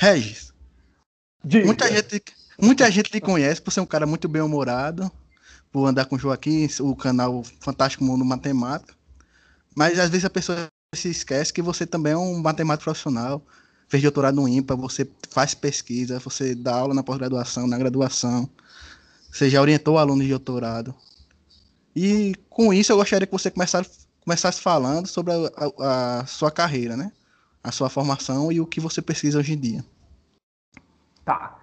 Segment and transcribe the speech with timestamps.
[0.00, 0.50] Regis,
[1.44, 2.24] muita gente,
[2.58, 5.12] muita gente lhe conhece por ser um cara muito bem-humorado,
[5.70, 8.94] por andar com o Joaquim, o canal Fantástico Mundo Matemática.
[9.76, 13.44] Mas às vezes a pessoa se esquece que você também é um matemático profissional,
[13.90, 18.48] fez doutorado no IMPA, você faz pesquisa, você dá aula na pós-graduação, na graduação,
[19.30, 20.94] você já orientou alunos de doutorado.
[21.94, 23.90] E com isso eu gostaria que você começasse,
[24.24, 25.36] começasse falando sobre a,
[25.78, 27.12] a, a sua carreira, né?
[27.62, 29.84] A sua formação e o que você pesquisa hoje em dia.
[31.24, 31.58] Tá.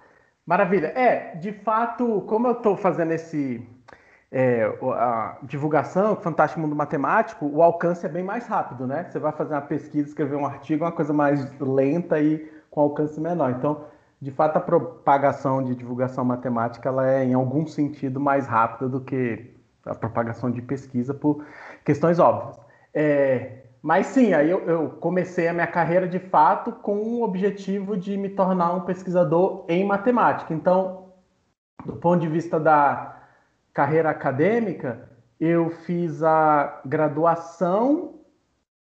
[0.46, 0.86] Maravilha.
[0.88, 3.62] É, de fato, como eu estou fazendo esse
[4.30, 9.04] é, a divulgação, Fantástico Mundo Matemático, o alcance é bem mais rápido, né?
[9.04, 12.80] Você vai fazer uma pesquisa, escrever um artigo, é uma coisa mais lenta e com
[12.80, 13.50] alcance menor.
[13.50, 13.84] Então,
[14.20, 19.00] de fato, a propagação de divulgação matemática ela é, em algum sentido, mais rápida do
[19.00, 19.54] que
[19.86, 21.44] a propagação de pesquisa por
[21.84, 22.58] questões óbvias.
[22.92, 27.96] É, mas sim, aí eu, eu, comecei a minha carreira de fato com o objetivo
[27.96, 30.52] de me tornar um pesquisador em matemática.
[30.52, 31.12] Então,
[31.84, 33.22] do ponto de vista da
[33.72, 38.18] carreira acadêmica, eu fiz a graduação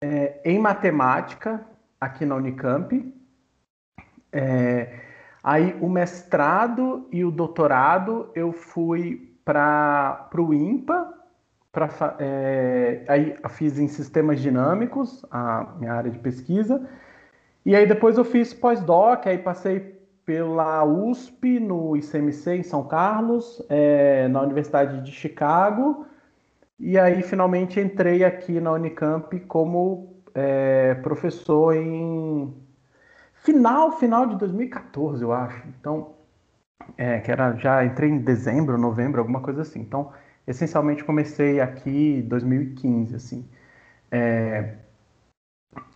[0.00, 1.64] é, em matemática
[2.00, 3.14] aqui na Unicamp.
[4.32, 5.00] É,
[5.42, 11.15] aí o mestrado e o doutorado eu fui para o IMPA,
[11.76, 16.88] pra, é, aí fiz em sistemas dinâmicos, a minha área de pesquisa,
[17.66, 23.62] e aí depois eu fiz pós-doc, aí passei pela USP, no ICMC, em São Carlos,
[23.68, 26.06] é, na Universidade de Chicago,
[26.80, 32.54] e aí finalmente entrei aqui na Unicamp como é, professor em
[33.34, 35.62] final, final de 2014, eu acho.
[35.78, 36.14] Então,
[36.96, 39.80] é, que era já entrei em dezembro, novembro, alguma coisa assim.
[39.80, 40.10] Então,
[40.46, 43.48] essencialmente comecei aqui em 2015, assim.
[44.10, 44.74] É,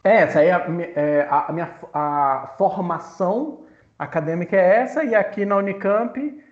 [0.03, 3.65] é essa é a, é, a minha a formação
[3.99, 6.43] acadêmica é essa, e aqui na Unicamp,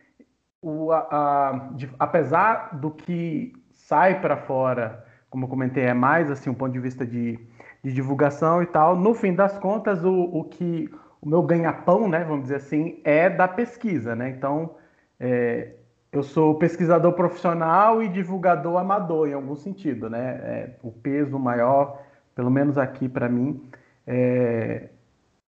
[0.62, 6.50] o, a, de, apesar do que sai para fora, como eu comentei, é mais assim
[6.50, 7.38] um ponto de vista de,
[7.82, 10.90] de divulgação e tal, no fim das contas, o, o que
[11.20, 14.28] o meu ganha-pão, né, vamos dizer assim, é da pesquisa, né?
[14.30, 14.76] Então,
[15.18, 15.72] é,
[16.12, 20.40] eu sou pesquisador profissional e divulgador amador, em algum sentido, né?
[20.42, 22.00] É, o peso maior,
[22.34, 23.62] pelo menos aqui para mim,
[24.06, 24.88] é,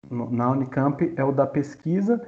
[0.09, 2.21] na Unicamp é o da pesquisa.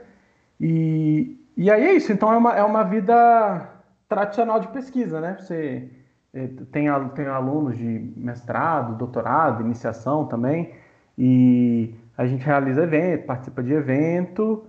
[0.59, 3.69] E, e aí é isso, então é uma, é uma vida
[4.09, 5.37] tradicional de pesquisa, né?
[5.39, 5.89] Você
[6.33, 10.73] é, tem, tem alunos de mestrado, doutorado, iniciação também,
[11.17, 14.65] e a gente realiza evento, participa de evento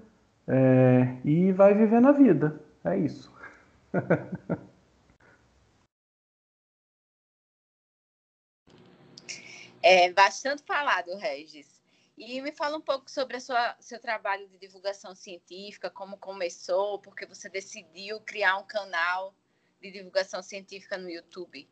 [0.47, 2.61] é, e vai vivendo a vida.
[2.85, 3.36] É isso.
[9.83, 11.77] É bastante falado, Regis.
[12.17, 17.27] E me fala um pouco sobre o seu trabalho de divulgação científica, como começou, porque
[17.27, 19.35] você decidiu criar um canal
[19.81, 21.69] de divulgação científica no YouTube.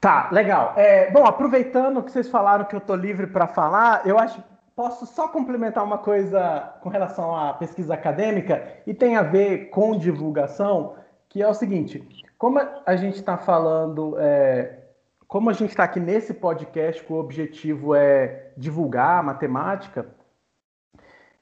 [0.00, 0.78] Tá, legal.
[0.78, 4.40] É, bom, aproveitando que vocês falaram que eu estou livre para falar, eu acho
[4.76, 9.98] posso só complementar uma coisa com relação à pesquisa acadêmica e tem a ver com
[9.98, 10.94] divulgação,
[11.30, 12.06] que é o seguinte:
[12.36, 14.84] como a gente está falando é,
[15.26, 20.06] como a gente está aqui nesse podcast, que o objetivo é divulgar a matemática,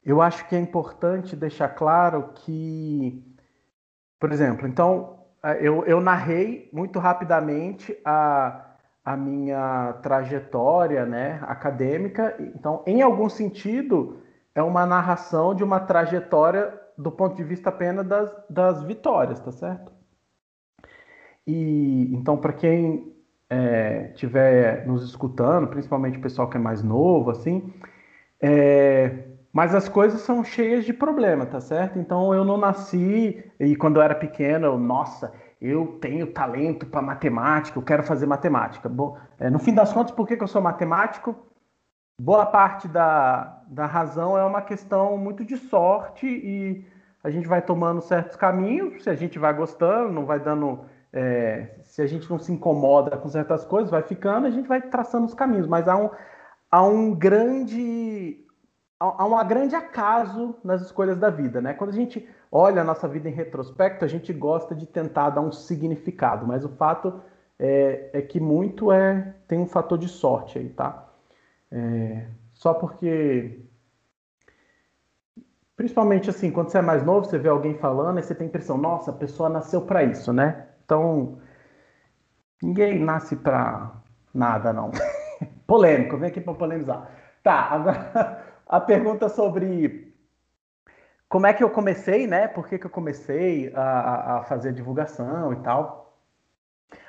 [0.04, 3.22] eu acho que é importante deixar claro que,
[4.18, 5.18] por exemplo, então,
[5.60, 8.63] eu, eu narrei muito rapidamente a,
[9.04, 12.34] a minha trajetória né, acadêmica.
[12.38, 14.22] Então, em algum sentido,
[14.54, 19.52] é uma narração de uma trajetória do ponto de vista apenas das, das vitórias, tá
[19.52, 19.92] certo?
[21.46, 23.12] E então, para quem
[23.50, 27.74] é, tiver nos escutando, principalmente o pessoal que é mais novo, assim,
[28.40, 31.98] é, mas as coisas são cheias de problema, tá certo?
[31.98, 35.32] Então eu não nasci e quando eu era pequeno, eu, nossa,
[35.64, 38.86] eu tenho talento para matemática, eu quero fazer matemática.
[38.86, 41.34] Bom, é, no fim das contas, por que, que eu sou matemático?
[42.20, 46.86] Boa parte da, da razão é uma questão muito de sorte e
[47.24, 51.76] a gente vai tomando certos caminhos, se a gente vai gostando, não vai dando é,
[51.82, 55.24] se a gente não se incomoda com certas coisas, vai ficando, a gente vai traçando
[55.24, 56.10] os caminhos, mas há um,
[56.70, 58.43] há um grande
[59.18, 61.74] há um grande acaso nas escolhas da vida, né?
[61.74, 65.40] Quando a gente olha a nossa vida em retrospecto, a gente gosta de tentar dar
[65.40, 67.20] um significado, mas o fato
[67.58, 71.08] é, é que muito é tem um fator de sorte aí, tá?
[71.70, 73.60] É, só porque
[75.76, 78.48] principalmente assim, quando você é mais novo, você vê alguém falando, e você tem a
[78.48, 80.66] impressão, nossa, a pessoa nasceu para isso, né?
[80.84, 81.38] Então,
[82.62, 83.90] ninguém nasce para
[84.32, 84.90] nada, não.
[85.66, 87.10] Polêmico, vem aqui para polemizar.
[87.42, 90.14] Tá, agora, a pergunta sobre
[91.28, 92.48] como é que eu comecei, né?
[92.48, 96.18] Por que, que eu comecei a, a fazer divulgação e tal.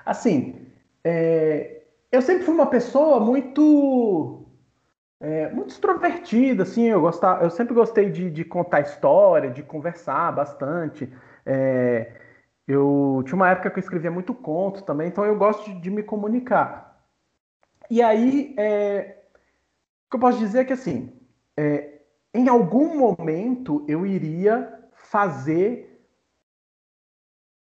[0.05, 0.67] Assim,
[1.03, 4.45] é, eu sempre fui uma pessoa muito
[5.19, 10.31] é, muito extrovertida, assim, eu, gostava, eu sempre gostei de, de contar história, de conversar
[10.31, 11.11] bastante.
[11.45, 12.11] É,
[12.67, 15.89] eu tinha uma época que eu escrevia muito conto também, então eu gosto de, de
[15.89, 17.03] me comunicar.
[17.89, 19.23] E aí, é,
[20.07, 21.14] o que eu posso dizer é que, assim,
[21.57, 22.01] é,
[22.33, 26.05] em algum momento eu iria fazer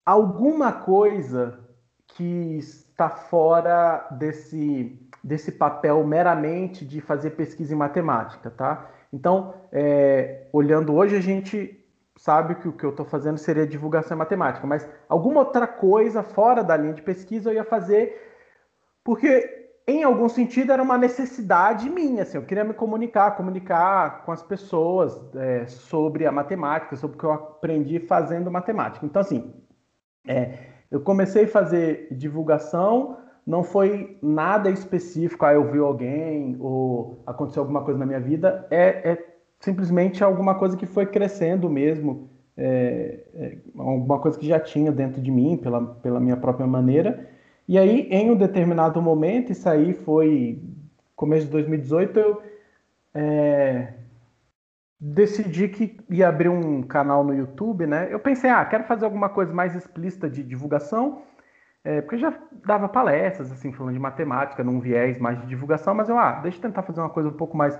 [0.06, 1.60] alguma coisa
[2.08, 8.90] que está fora desse, desse papel meramente de fazer pesquisa em matemática, tá?
[9.12, 11.80] Então, é, olhando hoje, a gente
[12.16, 16.22] sabe que o que eu estou fazendo seria divulgação em matemática, mas alguma outra coisa
[16.22, 18.32] fora da linha de pesquisa eu ia fazer
[19.04, 24.32] porque em algum sentido era uma necessidade minha, assim, eu queria me comunicar, comunicar com
[24.32, 29.06] as pessoas é, sobre a matemática, sobre o que eu aprendi fazendo matemática.
[29.06, 29.54] Então, assim,
[30.26, 30.58] é,
[30.90, 37.62] eu comecei a fazer divulgação, não foi nada específico, ah, eu vi alguém ou aconteceu
[37.62, 39.26] alguma coisa na minha vida, é, é
[39.60, 45.22] simplesmente alguma coisa que foi crescendo mesmo, é, é, alguma coisa que já tinha dentro
[45.22, 47.33] de mim, pela, pela minha própria maneira.
[47.68, 50.62] E aí, em um determinado momento, isso aí foi
[51.16, 52.44] começo de 2018, eu
[53.14, 53.94] é,
[55.00, 58.08] decidi que ia abrir um canal no YouTube, né?
[58.12, 61.22] Eu pensei, ah, quero fazer alguma coisa mais explícita de divulgação,
[61.84, 62.34] é, porque já
[62.66, 66.58] dava palestras, assim, falando de matemática, num viés mais de divulgação, mas eu, ah, deixa
[66.58, 67.78] eu tentar fazer uma coisa um pouco mais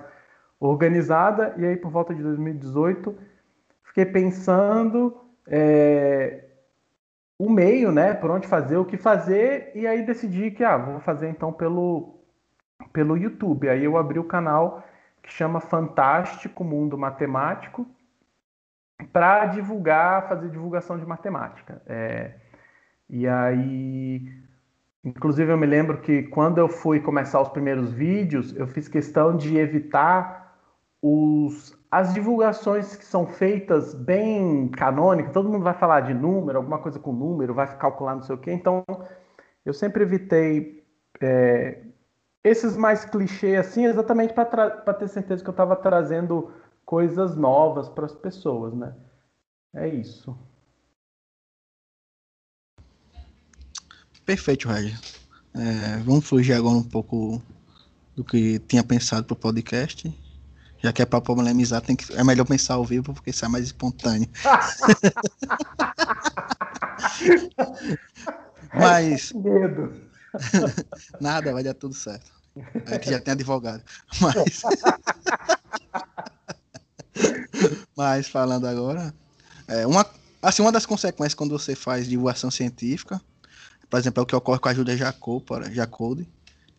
[0.60, 3.14] organizada, e aí por volta de 2018
[3.84, 5.14] fiquei pensando
[5.46, 6.44] é,
[7.38, 11.00] o meio, né, por onde fazer, o que fazer, e aí decidi que, ah, vou
[11.00, 12.20] fazer então pelo,
[12.92, 13.68] pelo YouTube.
[13.68, 14.84] Aí eu abri o canal
[15.22, 17.86] que chama Fantástico Mundo Matemático
[19.12, 21.82] para divulgar, fazer divulgação de matemática.
[21.86, 22.34] É,
[23.08, 24.32] e aí,
[25.04, 29.36] inclusive eu me lembro que quando eu fui começar os primeiros vídeos, eu fiz questão
[29.36, 30.56] de evitar
[31.02, 36.80] os, as divulgações que são feitas bem canônicas, todo mundo vai falar de número, alguma
[36.80, 38.50] coisa com número, vai calcular não sei o quê.
[38.50, 38.84] Então,
[39.64, 40.84] eu sempre evitei
[41.20, 41.84] é,
[42.42, 46.52] esses mais clichês assim, exatamente para ter certeza que eu estava trazendo
[46.84, 48.92] coisas novas para as pessoas, né?
[49.72, 50.36] É isso.
[54.26, 54.98] Perfeito, Roger.
[55.54, 57.40] É, vamos fugir agora um pouco
[58.16, 60.12] do que tinha pensado para o podcast
[60.84, 63.64] já que é pra polemizar, tem que, é melhor pensar ao vivo porque sai mais
[63.64, 64.28] espontâneo.
[68.74, 69.32] Mas.
[69.32, 69.94] Medo.
[71.18, 72.30] Nada, vai dar tudo certo.
[72.84, 73.82] É que já tem advogado.
[74.20, 74.60] Mas.
[77.96, 79.14] Mas falando agora,
[79.66, 80.04] é uma,
[80.42, 83.18] assim, uma das consequências quando você faz divulgação científica,
[83.88, 85.42] por exemplo, é o que ocorre com a ajuda Jacob,
[85.72, 86.28] Jacode,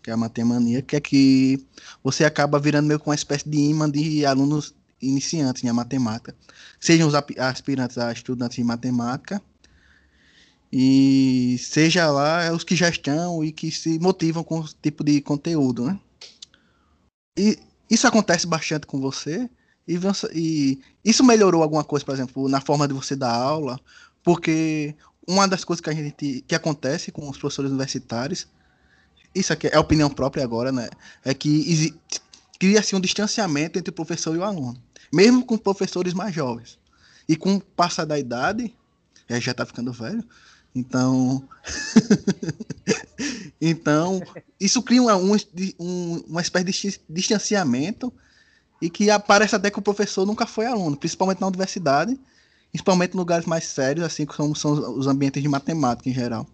[0.05, 1.65] que é a Matemania, que é que
[2.03, 6.35] você acaba virando meio com uma espécie de imã de alunos iniciantes em matemática,
[6.79, 9.41] sejam os aspirantes a estudantes de matemática,
[10.71, 15.21] e seja lá os que já estão e que se motivam com o tipo de
[15.21, 15.99] conteúdo, né?
[17.35, 17.57] E
[17.89, 19.49] isso acontece bastante com você,
[19.87, 19.99] e,
[20.35, 23.79] e isso melhorou alguma coisa, por exemplo, na forma de você dar aula,
[24.23, 24.95] porque
[25.27, 28.47] uma das coisas que a gente que acontece com os professores universitários
[29.35, 30.89] isso aqui é opinião própria agora, né?
[31.23, 31.93] É que
[32.59, 34.81] cria-se um distanciamento entre o professor e o aluno,
[35.13, 36.79] mesmo com professores mais jovens.
[37.27, 38.73] E com o passar da idade,
[39.27, 40.23] é, já está ficando velho,
[40.73, 41.47] então.
[43.59, 44.21] então,
[44.59, 45.35] isso cria um,
[45.79, 48.13] um, uma espécie de distanciamento
[48.81, 52.19] e que aparece até que o professor nunca foi aluno, principalmente na universidade,
[52.71, 56.47] principalmente em lugares mais sérios, assim como são os ambientes de matemática em geral.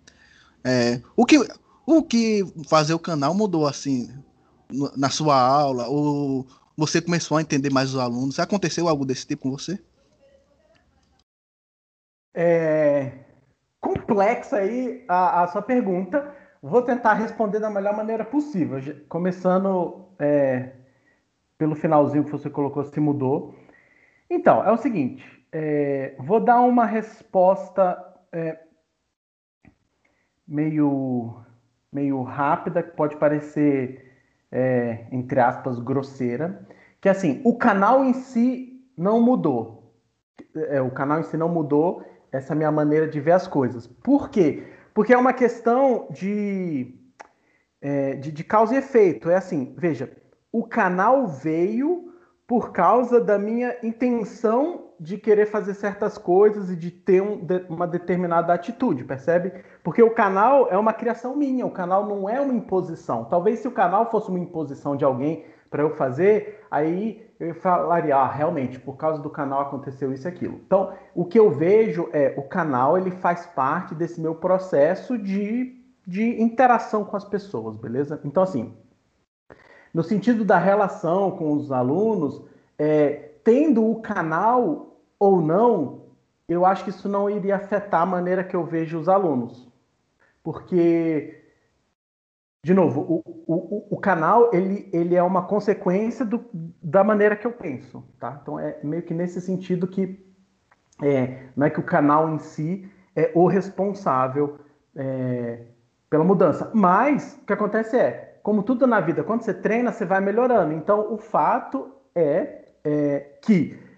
[0.64, 1.38] É, o que
[1.86, 4.10] o que fazer o canal mudou assim
[4.98, 5.88] na sua aula?
[5.88, 6.46] Ou
[6.78, 8.40] você começou a entender mais os alunos?
[8.40, 9.80] Aconteceu algo desse tipo com você?
[12.34, 13.22] É
[13.82, 16.36] complexa aí a, a sua pergunta.
[16.62, 18.80] Vou tentar responder da melhor maneira possível.
[19.10, 20.74] Começando é,
[21.58, 23.56] pelo finalzinho que você colocou, se mudou.
[24.30, 27.98] Então, é o seguinte: é, vou dar uma resposta
[28.32, 28.60] é,
[30.48, 31.44] meio
[31.92, 34.12] meio rápida, que pode parecer,
[34.52, 36.66] é, entre aspas, grosseira,
[37.02, 39.94] que assim, o canal em si não mudou.
[40.56, 43.88] É, o canal em si não mudou, essa é minha maneira de ver as coisas.
[43.88, 44.64] Por quê?
[44.94, 46.96] Porque é uma questão de,
[47.82, 49.30] é, de, de causa e efeito.
[49.30, 50.12] É assim, veja,
[50.52, 52.14] o canal veio
[52.48, 57.66] por causa da minha intenção de querer fazer certas coisas e de ter um, de,
[57.68, 59.52] uma determinada atitude, percebe?
[59.84, 63.26] Porque o canal é uma criação minha, o canal não é uma imposição.
[63.26, 68.16] Talvez se o canal fosse uma imposição de alguém para eu fazer, aí eu falaria,
[68.16, 70.62] ah, realmente, por causa do canal aconteceu isso e aquilo.
[70.68, 75.82] Então, o que eu vejo é o canal ele faz parte desse meu processo de,
[76.06, 78.22] de interação com as pessoas, beleza?
[78.24, 78.72] Então, assim,
[79.92, 82.40] no sentido da relação com os alunos,
[82.78, 84.91] é, tendo o canal
[85.22, 86.02] ou não,
[86.50, 89.72] eu acho que isso não iria afetar a maneira que eu vejo os alunos.
[90.42, 91.46] Porque,
[92.66, 96.44] de novo, o, o, o canal ele, ele é uma consequência do,
[96.82, 98.04] da maneira que eu penso.
[98.20, 98.40] Tá?
[98.42, 100.20] Então é meio que nesse sentido que
[101.00, 104.58] é, não é que o canal em si é o responsável
[104.96, 105.66] é,
[106.10, 106.72] pela mudança.
[106.74, 110.74] Mas o que acontece é, como tudo na vida, quando você treina, você vai melhorando.
[110.74, 113.91] Então, o fato é, é que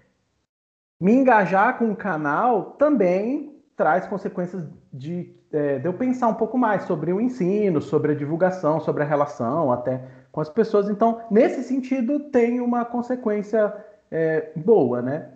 [1.04, 6.58] me engajar com o canal também traz consequências de, é, de eu pensar um pouco
[6.58, 10.90] mais sobre o ensino, sobre a divulgação, sobre a relação até com as pessoas.
[10.90, 13.76] Então, nesse sentido, tem uma consequência
[14.10, 15.28] é, boa, né?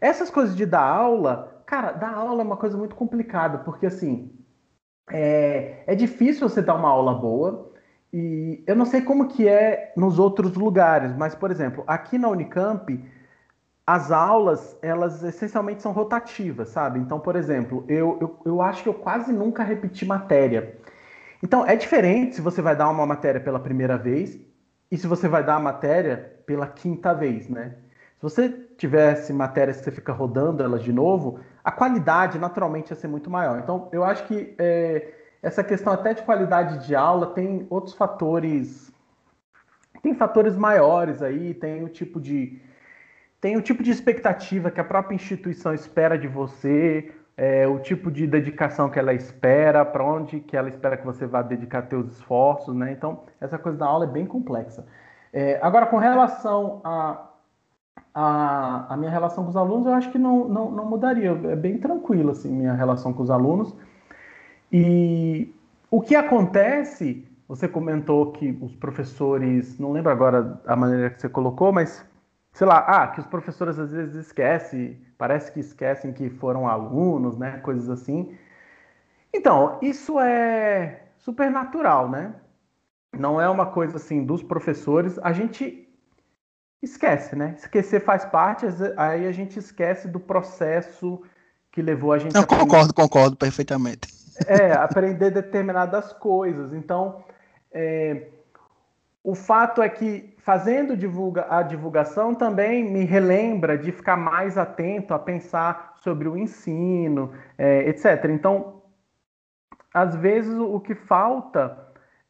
[0.00, 4.30] Essas coisas de dar aula, cara, dar aula é uma coisa muito complicada, porque assim,
[5.10, 7.72] é, é difícil você dar uma aula boa,
[8.12, 12.28] e eu não sei como que é nos outros lugares, mas, por exemplo, aqui na
[12.28, 13.04] Unicamp,
[13.86, 16.98] as aulas, elas essencialmente são rotativas, sabe?
[16.98, 20.76] Então, por exemplo, eu, eu, eu acho que eu quase nunca repeti matéria.
[21.42, 24.38] Então, é diferente se você vai dar uma matéria pela primeira vez
[24.90, 27.76] e se você vai dar a matéria pela quinta vez, né?
[28.16, 32.96] Se você tivesse matérias que você fica rodando elas de novo, a qualidade naturalmente ia
[32.96, 33.58] ser muito maior.
[33.58, 35.12] Então, eu acho que é,
[35.42, 38.90] essa questão até de qualidade de aula tem outros fatores.
[40.02, 42.60] Tem fatores maiores aí, tem o tipo de.
[43.40, 48.10] Tem o tipo de expectativa que a própria instituição espera de você, é, o tipo
[48.10, 52.12] de dedicação que ela espera, para onde que ela espera que você vá dedicar seus
[52.12, 52.92] esforços, né?
[52.92, 54.86] Então, essa coisa da aula é bem complexa.
[55.32, 57.28] É, agora, com relação a,
[58.14, 61.30] a, a, minha relação com os alunos, eu acho que não, não, não mudaria.
[61.30, 63.76] É bem tranquila, assim, minha relação com os alunos.
[64.72, 65.54] E
[65.90, 71.28] o que acontece, você comentou que os professores, não lembro agora a maneira que você
[71.28, 72.02] colocou, mas
[72.56, 77.36] sei lá, ah, que os professores às vezes esquecem, parece que esquecem que foram alunos,
[77.36, 78.34] né, coisas assim.
[79.32, 82.34] Então, isso é super natural, né?
[83.12, 85.86] Não é uma coisa assim dos professores, a gente
[86.82, 87.54] esquece, né?
[87.58, 88.64] Esquecer faz parte,
[88.96, 91.22] aí a gente esquece do processo
[91.70, 96.72] que levou a gente Eu a concordo, concordo perfeitamente é, aprender determinadas coisas.
[96.72, 97.24] Então,
[97.72, 98.28] é,
[99.26, 105.12] o fato é que fazendo divulga, a divulgação também me relembra de ficar mais atento
[105.12, 108.26] a pensar sobre o ensino, é, etc.
[108.26, 108.84] Então,
[109.92, 111.76] às vezes o que falta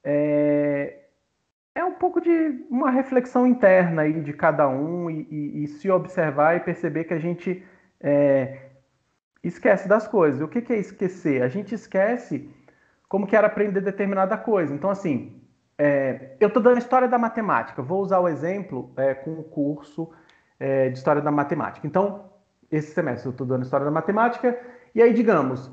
[0.02, 1.00] é,
[1.74, 5.90] é um pouco de uma reflexão interna aí de cada um e, e, e se
[5.90, 7.62] observar e perceber que a gente
[8.00, 8.70] é,
[9.44, 10.40] esquece das coisas.
[10.40, 11.42] O que, que é esquecer?
[11.42, 12.48] A gente esquece
[13.06, 14.72] como que era aprender determinada coisa.
[14.72, 15.45] Então, assim,
[15.78, 17.82] é, eu estou dando história da matemática.
[17.82, 20.10] Vou usar o exemplo é, com o curso
[20.58, 21.86] é, de história da matemática.
[21.86, 22.30] Então,
[22.70, 24.58] esse semestre eu estou dando história da matemática.
[24.94, 25.70] E aí, digamos,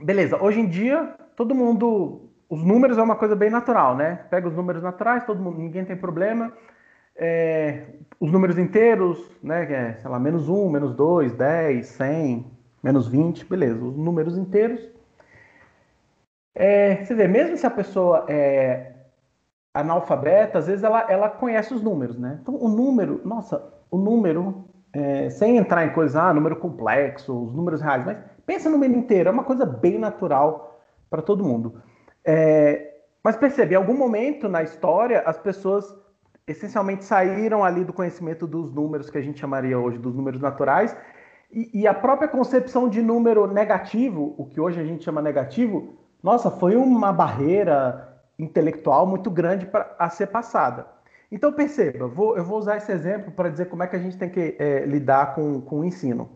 [0.00, 2.24] beleza, hoje em dia, todo mundo.
[2.50, 4.24] Os números é uma coisa bem natural, né?
[4.30, 6.50] Pega os números naturais, todo mundo, ninguém tem problema.
[7.14, 7.84] É,
[8.18, 9.70] os números inteiros, né?
[9.70, 12.46] É, sei lá, menos 1, menos 2, 10, 100,
[12.82, 14.80] menos 20, beleza, os números inteiros.
[16.58, 18.94] É, você vê, mesmo se a pessoa é
[19.72, 22.40] analfabeta, às vezes ela, ela conhece os números, né?
[22.42, 27.54] Então, o número, nossa, o número, é, sem entrar em coisa, ah, número complexo, os
[27.54, 31.80] números reais, mas pensa no número inteiro, é uma coisa bem natural para todo mundo.
[32.24, 35.96] É, mas percebe, em algum momento na história, as pessoas
[36.44, 40.96] essencialmente saíram ali do conhecimento dos números que a gente chamaria hoje dos números naturais
[41.52, 45.97] e, e, a própria concepção de número negativo, o que hoje a gente chama negativo,
[46.22, 50.86] nossa, foi uma barreira intelectual muito grande pra, a ser passada.
[51.30, 54.16] Então perceba, vou, eu vou usar esse exemplo para dizer como é que a gente
[54.16, 56.28] tem que é, lidar com, com o ensino.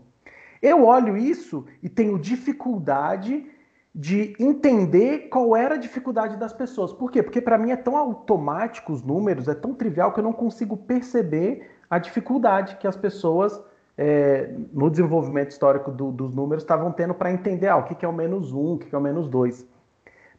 [0.61, 3.47] Eu olho isso e tenho dificuldade
[3.95, 6.93] de entender qual era a dificuldade das pessoas.
[6.93, 7.23] Por quê?
[7.23, 10.77] Porque para mim é tão automático os números, é tão trivial que eu não consigo
[10.77, 13.61] perceber a dificuldade que as pessoas
[13.97, 18.05] é, no desenvolvimento histórico do, dos números estavam tendo para entender ah, o que, que
[18.05, 19.67] é o menos um, o que, que é o menos dois.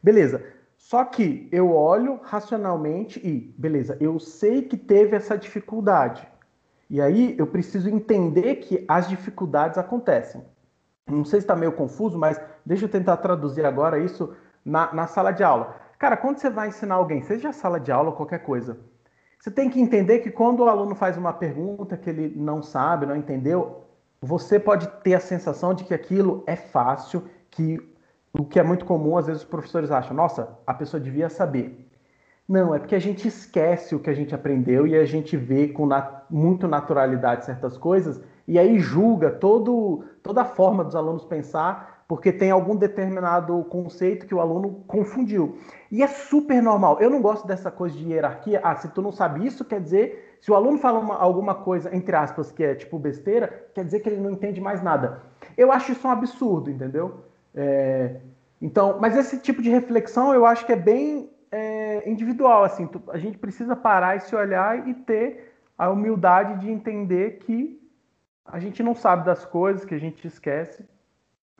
[0.04, 0.44] Beleza.
[0.78, 6.28] Só que eu olho racionalmente e, beleza, eu sei que teve essa dificuldade.
[6.90, 10.44] E aí eu preciso entender que as dificuldades acontecem.
[11.08, 15.08] Não sei se está meio confuso, mas deixa eu tentar traduzir agora isso na, na
[15.08, 15.76] sala de aula.
[15.98, 18.78] Cara, quando você vai ensinar alguém, seja sala de aula ou qualquer coisa,
[19.40, 23.06] você tem que entender que quando o aluno faz uma pergunta que ele não sabe,
[23.06, 23.86] não entendeu,
[24.22, 27.93] você pode ter a sensação de que aquilo é fácil, que
[28.34, 31.88] o que é muito comum, às vezes os professores acham, nossa, a pessoa devia saber.
[32.48, 35.68] Não, é porque a gente esquece o que a gente aprendeu e a gente vê
[35.70, 41.24] com nat muito naturalidade certas coisas e aí julga todo, toda a forma dos alunos
[41.24, 45.58] pensar porque tem algum determinado conceito que o aluno confundiu.
[45.92, 47.00] E é super normal.
[47.00, 48.60] Eu não gosto dessa coisa de hierarquia.
[48.63, 50.38] Ah, se tu não sabe isso, quer dizer.
[50.42, 54.02] Se o aluno fala uma, alguma coisa, entre aspas, que é tipo besteira, quer dizer
[54.02, 55.24] que ele não entende mais nada.
[55.58, 57.24] Eu acho isso um absurdo, entendeu?
[57.56, 58.18] É,
[58.62, 63.02] então, mas esse tipo de reflexão eu acho que é bem é, individual, assim, tu,
[63.10, 67.80] a gente precisa parar e se olhar e ter a humildade de entender que
[68.46, 70.84] a gente não sabe das coisas, que a gente esquece,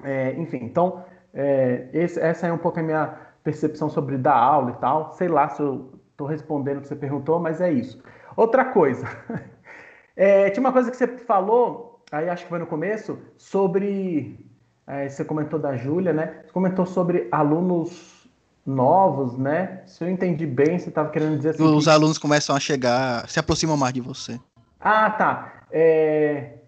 [0.04, 4.72] é, enfim, então é, esse, essa é um pouco a minha percepção sobre dar aula
[4.72, 8.02] e tal, sei lá se eu estou respondendo o que você perguntou, mas é isso.
[8.36, 9.06] Outra coisa,
[10.16, 14.40] é, tinha uma coisa que você falou, aí acho que foi no começo, sobre,
[14.88, 18.24] é, você comentou da Júlia, né, você comentou sobre alunos
[18.66, 19.82] novos, né?
[19.86, 21.64] Se eu entendi bem, você estava querendo dizer assim.
[21.64, 21.90] Os que...
[21.90, 24.40] alunos começam a chegar, se aproximam mais de você.
[24.80, 25.66] Ah, tá.
[25.70, 26.60] É...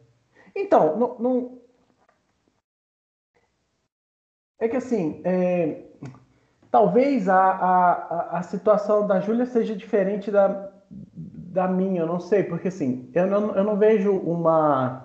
[0.53, 1.57] Então, não, não,
[4.59, 5.83] É que assim, é...
[6.71, 12.43] talvez a, a, a situação da Júlia seja diferente da, da minha, eu não sei,
[12.43, 15.04] porque assim, eu não, eu não vejo uma.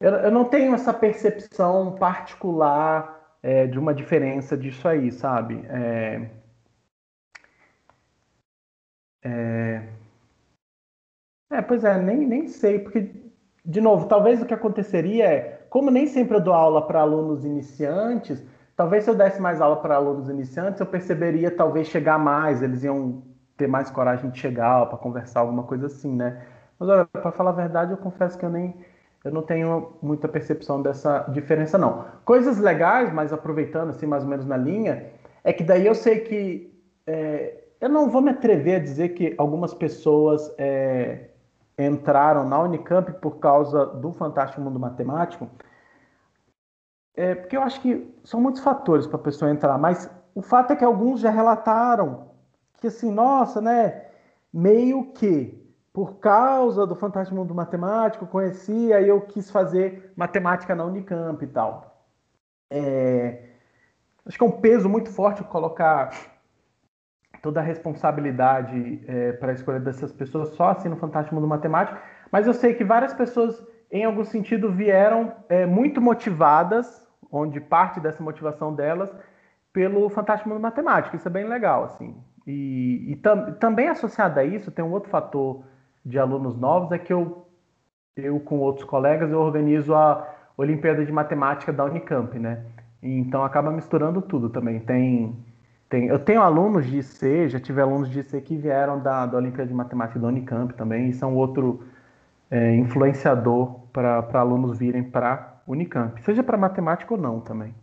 [0.00, 5.64] Eu, eu não tenho essa percepção particular é, de uma diferença disso aí, sabe?
[5.68, 6.30] É,
[9.22, 9.82] é,
[11.50, 13.10] é, pois é, nem, nem sei, porque,
[13.64, 17.44] de novo, talvez o que aconteceria é, como nem sempre eu dou aula para alunos
[17.44, 18.44] iniciantes,
[18.76, 22.84] talvez se eu desse mais aula para alunos iniciantes, eu perceberia talvez chegar mais, eles
[22.84, 23.22] iam
[23.56, 26.44] ter mais coragem de chegar para conversar, alguma coisa assim, né?
[26.78, 28.74] Mas olha, para falar a verdade, eu confesso que eu nem
[29.26, 32.04] eu não tenho muita percepção dessa diferença, não.
[32.24, 35.10] Coisas legais, mas aproveitando assim mais ou menos na linha,
[35.42, 36.72] é que daí eu sei que
[37.04, 41.30] é, eu não vou me atrever a dizer que algumas pessoas é,
[41.76, 45.48] entraram na Unicamp por causa do Fantástico Mundo Matemático,
[47.16, 50.72] é, porque eu acho que são muitos fatores para a pessoa entrar, mas o fato
[50.72, 52.30] é que alguns já relataram
[52.80, 54.04] que assim, nossa, né,
[54.52, 55.65] meio que
[55.96, 61.48] por causa do Fantástico Mundo Matemático, conheci, aí eu quis fazer matemática na Unicamp e
[61.48, 62.04] tal.
[62.70, 63.44] É,
[64.26, 66.10] acho que é um peso muito forte colocar
[67.40, 71.98] toda a responsabilidade é, para a escolha dessas pessoas só assim no Fantástico Mundo Matemático,
[72.30, 78.00] mas eu sei que várias pessoas, em algum sentido, vieram é, muito motivadas, onde parte
[78.00, 79.10] dessa motivação delas,
[79.72, 81.16] pelo Fantástico Mundo Matemático.
[81.16, 82.22] Isso é bem legal, assim.
[82.46, 85.64] E, e tam, também associado a isso, tem um outro fator
[86.06, 87.44] de alunos novos é que eu,
[88.16, 92.64] eu com outros colegas, eu organizo a Olimpíada de Matemática da Unicamp, né?
[93.02, 94.78] Então acaba misturando tudo também.
[94.78, 95.36] Tem,
[95.88, 99.36] tem, eu tenho alunos de IC, já tive alunos de IC que vieram da, da
[99.36, 101.82] Olimpíada de Matemática da Unicamp também, e são outro
[102.50, 107.74] é, influenciador para alunos virem para Unicamp, seja para matemática ou não também.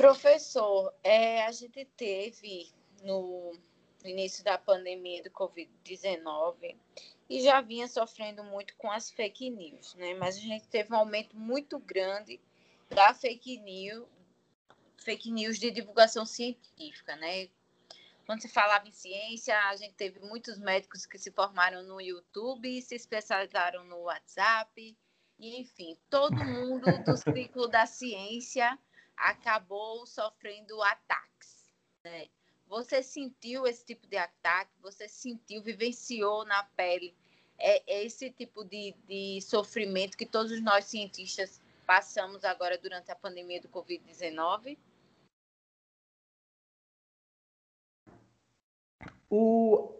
[0.00, 3.52] Professor, é, a gente teve no
[4.02, 6.74] início da pandemia do Covid-19
[7.28, 10.14] e já vinha sofrendo muito com as fake news, né?
[10.14, 12.40] Mas a gente teve um aumento muito grande
[12.88, 14.08] da fake news,
[15.04, 17.50] fake news de divulgação científica, né?
[18.24, 22.80] Quando se falava em ciência, a gente teve muitos médicos que se formaram no YouTube,
[22.80, 24.96] se especializaram no WhatsApp,
[25.38, 28.78] e enfim, todo mundo do ciclo da ciência
[29.20, 31.66] acabou sofrendo ataques.
[32.04, 32.28] Né?
[32.66, 34.70] Você sentiu esse tipo de ataque?
[34.80, 37.14] Você sentiu, vivenciou na pele
[37.60, 43.16] é, é esse tipo de, de sofrimento que todos nós cientistas passamos agora durante a
[43.16, 44.78] pandemia do Covid-19?
[49.28, 49.94] O...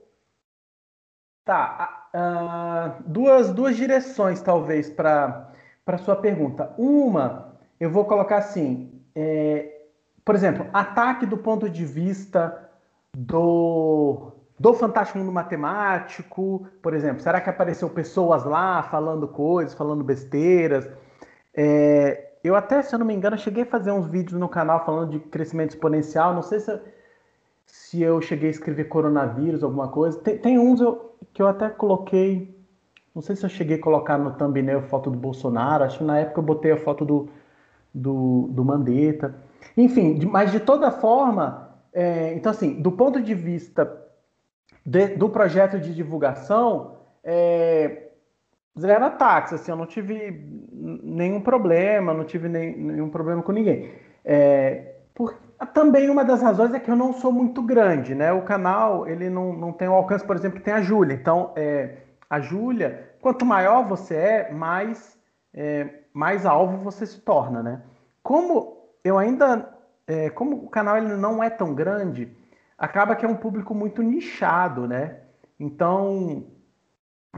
[1.45, 5.53] Tá, uh, duas, duas direções talvez para
[6.05, 6.73] sua pergunta.
[6.79, 9.81] Uma, eu vou colocar assim, é,
[10.25, 12.71] por exemplo, ataque do ponto de vista
[13.17, 20.05] do, do Fantástico Mundo Matemático, por exemplo, será que apareceu pessoas lá falando coisas, falando
[20.05, 20.89] besteiras?
[21.55, 24.85] É, eu até, se eu não me engano, cheguei a fazer uns vídeos no canal
[24.85, 26.81] falando de crescimento exponencial, não sei se,
[27.67, 30.19] se eu cheguei a escrever coronavírus, alguma coisa.
[30.21, 32.59] Tem, tem uns eu, que eu até coloquei.
[33.15, 35.85] Não sei se eu cheguei a colocar no thumbnail foto do Bolsonaro.
[35.85, 37.29] Acho que na época eu botei a foto do,
[37.95, 39.35] do, do Mandetta.
[39.77, 43.91] Enfim, de, mas de toda forma, é, então assim, do ponto de vista
[44.85, 48.11] de, do projeto de divulgação, é,
[48.79, 53.91] zero ataques, assim, eu não tive nenhum problema, não tive nem, nenhum problema com ninguém.
[54.25, 55.37] É, por,
[55.75, 58.33] também uma das razões é que eu não sou muito grande, né?
[58.33, 61.15] O canal, ele não, não tem o alcance, por exemplo, que tem a Júlia.
[61.15, 61.97] Então, é,
[62.29, 65.19] a Júlia, quanto maior você é, mais,
[65.53, 67.83] é, mais alvo você se torna, né?
[68.23, 69.73] Como eu ainda,
[70.07, 72.37] é, como o canal ele não é tão grande,
[72.77, 75.21] acaba que é um público muito nichado, né?
[75.59, 76.47] Então,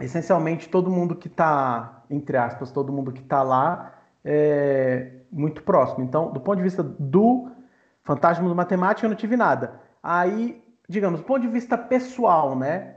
[0.00, 6.04] essencialmente todo mundo que está, entre aspas, todo mundo que está lá é muito próximo.
[6.04, 7.50] Então, do ponto de vista do
[8.04, 9.80] fantasma do matemática, eu não tive nada.
[10.02, 12.96] Aí, digamos, do ponto de vista pessoal, né?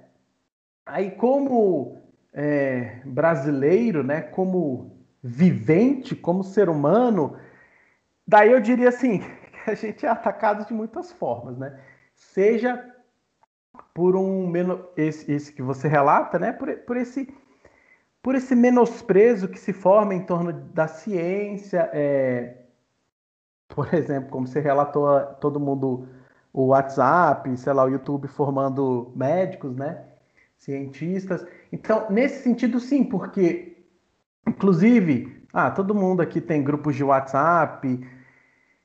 [0.85, 2.01] Aí, como
[2.33, 4.21] é, brasileiro, né?
[4.21, 4.94] Como
[5.27, 7.35] vivente, como ser humano,
[8.27, 9.19] daí eu diria assim,
[9.63, 11.79] que a gente é atacado de muitas formas, né?
[12.13, 12.93] Seja
[13.91, 14.53] por um
[14.95, 16.51] esse, esse que você relata, né?
[16.51, 17.33] Por, por esse
[18.21, 22.57] por esse menosprezo que se forma em torno da ciência, é,
[23.67, 25.07] por exemplo, como você relatou,
[25.39, 26.07] todo mundo
[26.51, 30.03] o WhatsApp, sei lá, o YouTube formando médicos, né?
[30.57, 31.45] Cientistas.
[31.71, 33.74] Então, nesse sentido, sim, porque,
[34.47, 38.05] inclusive, ah, todo mundo aqui tem grupos de WhatsApp,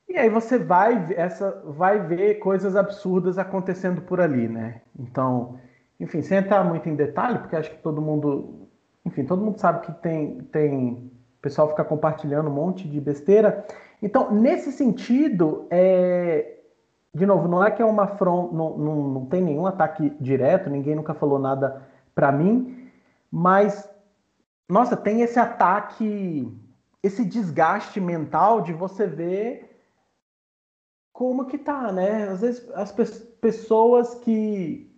[0.09, 4.81] e aí você vai, essa, vai ver coisas absurdas acontecendo por ali, né?
[4.99, 5.59] Então,
[5.99, 8.68] enfim, sem entrar muito em detalhe, porque acho que todo mundo,
[9.05, 13.64] enfim, todo mundo sabe que tem, tem o pessoal fica compartilhando um monte de besteira.
[14.03, 16.59] Então, nesse sentido, é,
[17.14, 20.70] de novo, não é que é uma front, não, não, não tem nenhum ataque direto,
[20.70, 21.83] ninguém nunca falou nada
[22.14, 22.88] para mim,
[23.31, 23.89] mas,
[24.71, 26.49] nossa, tem esse ataque,
[27.03, 29.71] esse desgaste mental de você ver
[31.13, 32.29] como que tá, né?
[32.29, 33.05] Às vezes as pe
[33.41, 34.91] pessoas que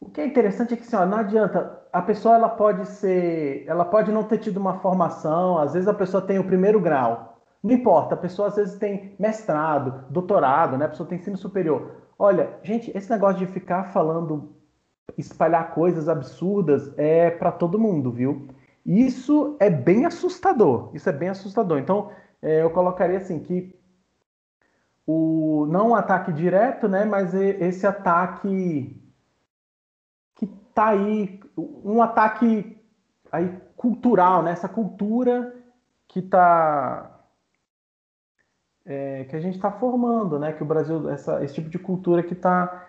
[0.00, 3.64] o que é interessante é que assim, ó, não adianta, a pessoa ela pode ser,
[3.66, 7.40] ela pode não ter tido uma formação, às vezes a pessoa tem o primeiro grau.
[7.62, 10.86] Não importa, a pessoa às vezes tem mestrado, doutorado, né?
[10.86, 11.96] A pessoa tem ensino superior.
[12.18, 14.57] Olha, gente, esse negócio de ficar falando
[15.16, 18.48] espalhar coisas absurdas é para todo mundo, viu?
[18.84, 20.90] Isso é bem assustador.
[20.94, 21.78] Isso é bem assustador.
[21.78, 23.74] Então, é, eu colocaria assim que
[25.06, 29.02] o não um ataque direto, né, mas esse ataque
[30.34, 32.78] que tá aí, um ataque
[33.32, 35.54] aí cultural, né, essa cultura
[36.06, 37.18] que tá
[38.84, 42.22] é, que a gente está formando, né, que o Brasil, essa, esse tipo de cultura
[42.22, 42.86] que está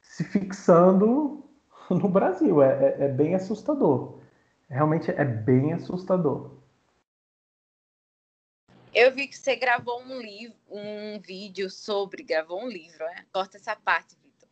[0.00, 1.43] se fixando
[1.90, 4.20] no Brasil, é, é, é bem assustador.
[4.68, 6.62] Realmente é bem assustador.
[8.94, 13.26] Eu vi que você gravou um livro, um vídeo sobre, gravou um livro, né?
[13.32, 14.48] Corta essa parte, Vitor.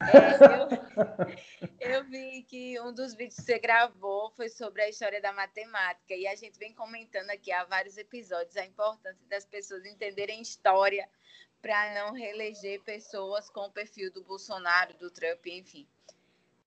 [0.00, 5.22] É, eu, eu, vi que um dos vídeos que você gravou foi sobre a história
[5.22, 9.86] da matemática e a gente vem comentando aqui há vários episódios a importância das pessoas
[9.86, 11.08] entenderem história
[11.62, 15.88] para não reeleger pessoas com o perfil do Bolsonaro, do Trump, enfim.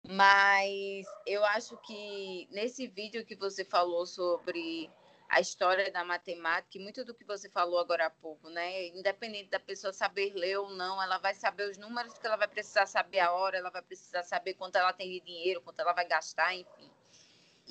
[0.07, 4.89] Mas eu acho que nesse vídeo que você falou sobre
[5.29, 8.87] a história da matemática e muito do que você falou agora há pouco, né?
[8.87, 12.49] Independente da pessoa saber ler ou não, ela vai saber os números, porque ela vai
[12.49, 15.93] precisar saber a hora, ela vai precisar saber quanto ela tem de dinheiro, quanto ela
[15.93, 16.91] vai gastar, enfim.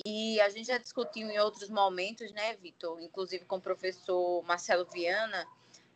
[0.03, 2.99] E a gente já discutiu em outros momentos, né, Vitor?
[2.99, 5.45] Inclusive com o professor Marcelo Viana,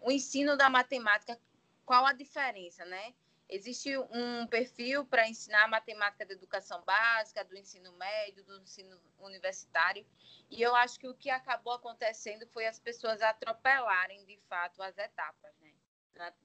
[0.02, 1.40] o ensino da matemática,
[1.84, 3.16] qual a diferença, né?
[3.48, 10.06] Existe um perfil para ensinar matemática da educação básica, do ensino médio, do ensino universitário,
[10.50, 14.98] e eu acho que o que acabou acontecendo foi as pessoas atropelarem de fato as
[14.98, 15.72] etapas, né?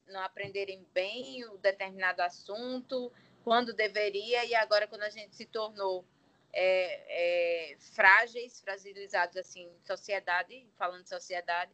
[0.09, 3.11] Não aprenderem bem o determinado assunto,
[3.45, 6.05] quando deveria, e agora, quando a gente se tornou
[6.53, 11.73] é, é, frágeis, fragilizados assim, sociedade, falando de sociedade,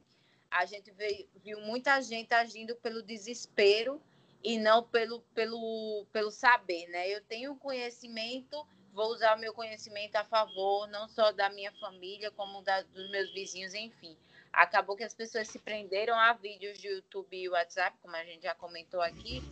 [0.50, 4.00] a gente veio, viu muita gente agindo pelo desespero
[4.46, 7.08] e não pelo, pelo, pelo saber, né?
[7.08, 12.30] Eu tenho conhecimento, vou usar o meu conhecimento a favor, não só da minha família,
[12.30, 14.16] como da, dos meus vizinhos, enfim.
[14.52, 18.44] Acabou que as pessoas se prenderam a vídeos de YouTube e WhatsApp, como a gente
[18.44, 19.42] já comentou aqui,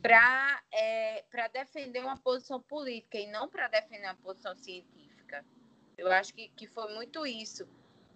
[0.00, 5.44] para é, defender uma posição política e não para defender uma posição científica.
[5.98, 7.68] Eu acho que, que foi muito isso.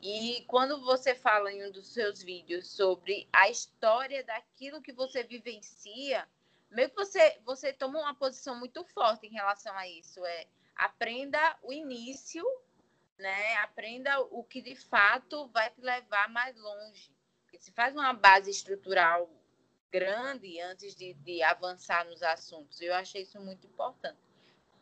[0.03, 5.23] E quando você fala em um dos seus vídeos sobre a história daquilo que você
[5.23, 6.27] vivencia,
[6.71, 10.25] meio que você, você toma uma posição muito forte em relação a isso.
[10.25, 12.43] É aprenda o início,
[13.19, 13.57] né?
[13.57, 17.15] Aprenda o que de fato vai te levar mais longe.
[17.43, 19.29] Porque se faz uma base estrutural
[19.93, 22.81] grande antes de, de avançar nos assuntos.
[22.81, 24.30] Eu achei isso muito importante.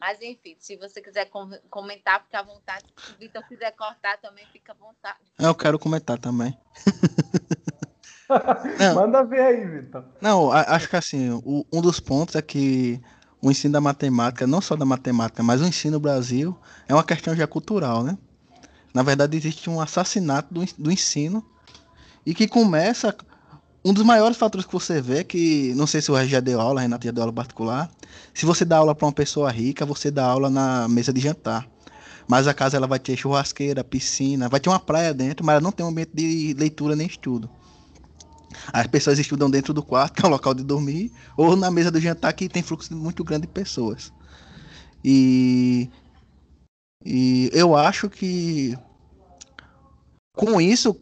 [0.01, 1.29] Mas, enfim, se você quiser
[1.69, 2.85] comentar, fica à vontade.
[2.97, 5.19] Se o Vitor quiser cortar também, fica à vontade.
[5.39, 6.57] Eu quero comentar também.
[8.95, 10.05] Manda ver aí, Vitor.
[10.21, 13.01] Não, acho que assim, o, um dos pontos é que
[13.41, 16.57] o ensino da matemática, não só da matemática, mas o ensino no Brasil,
[16.87, 18.17] é uma questão já cultural, né?
[18.93, 21.45] Na verdade, existe um assassinato do, do ensino
[22.25, 23.17] e que começa
[23.85, 26.81] um dos maiores fatores que você vê, que não sei se o já deu aula,
[26.81, 27.91] Renato já deu aula particular,
[28.35, 31.69] se você dá aula para uma pessoa rica, você dá aula na mesa de jantar.
[32.27, 35.63] Mas a casa ela vai ter churrasqueira, piscina, vai ter uma praia dentro, mas ela
[35.63, 37.49] não tem um ambiente de leitura nem estudo.
[38.73, 41.91] As pessoas estudam dentro do quarto, que é o local de dormir, ou na mesa
[41.91, 44.13] do jantar, que tem fluxo muito grande de pessoas.
[45.03, 45.89] E,
[47.05, 48.77] e eu acho que
[50.39, 50.97] com isso,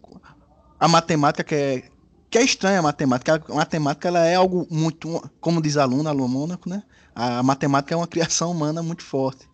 [0.81, 1.91] a matemática que é,
[2.31, 3.43] que é estranha a matemática.
[3.49, 6.83] A matemática ela é algo muito, como diz a aluna, aluno Mônaco, né?
[7.15, 9.49] A matemática é uma criação humana muito forte.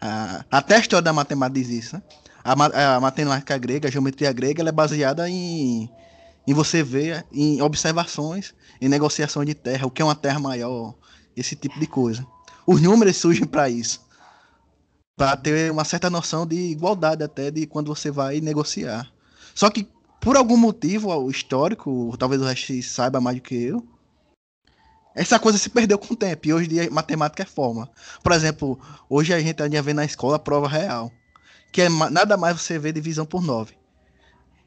[0.00, 2.02] A, até a história da matemática diz isso, né?
[2.44, 5.90] A, a matemática grega, a geometria grega, ela é baseada em,
[6.46, 10.94] em você ver, em observações, em negociação de terra, o que é uma terra maior,
[11.36, 12.24] esse tipo de coisa.
[12.66, 14.00] Os números surgem para isso.
[15.16, 19.10] Para ter uma certa noção de igualdade até de quando você vai negociar.
[19.54, 19.88] Só que
[20.20, 23.86] por algum motivo histórico, talvez o resto saiba mais do que eu,
[25.16, 26.46] essa coisa se perdeu com o tempo.
[26.46, 27.90] E hoje em dia matemática é forma.
[28.22, 31.10] Por exemplo, hoje a gente ainda vê na escola a prova real.
[31.72, 33.74] Que é nada mais você vê divisão por 9.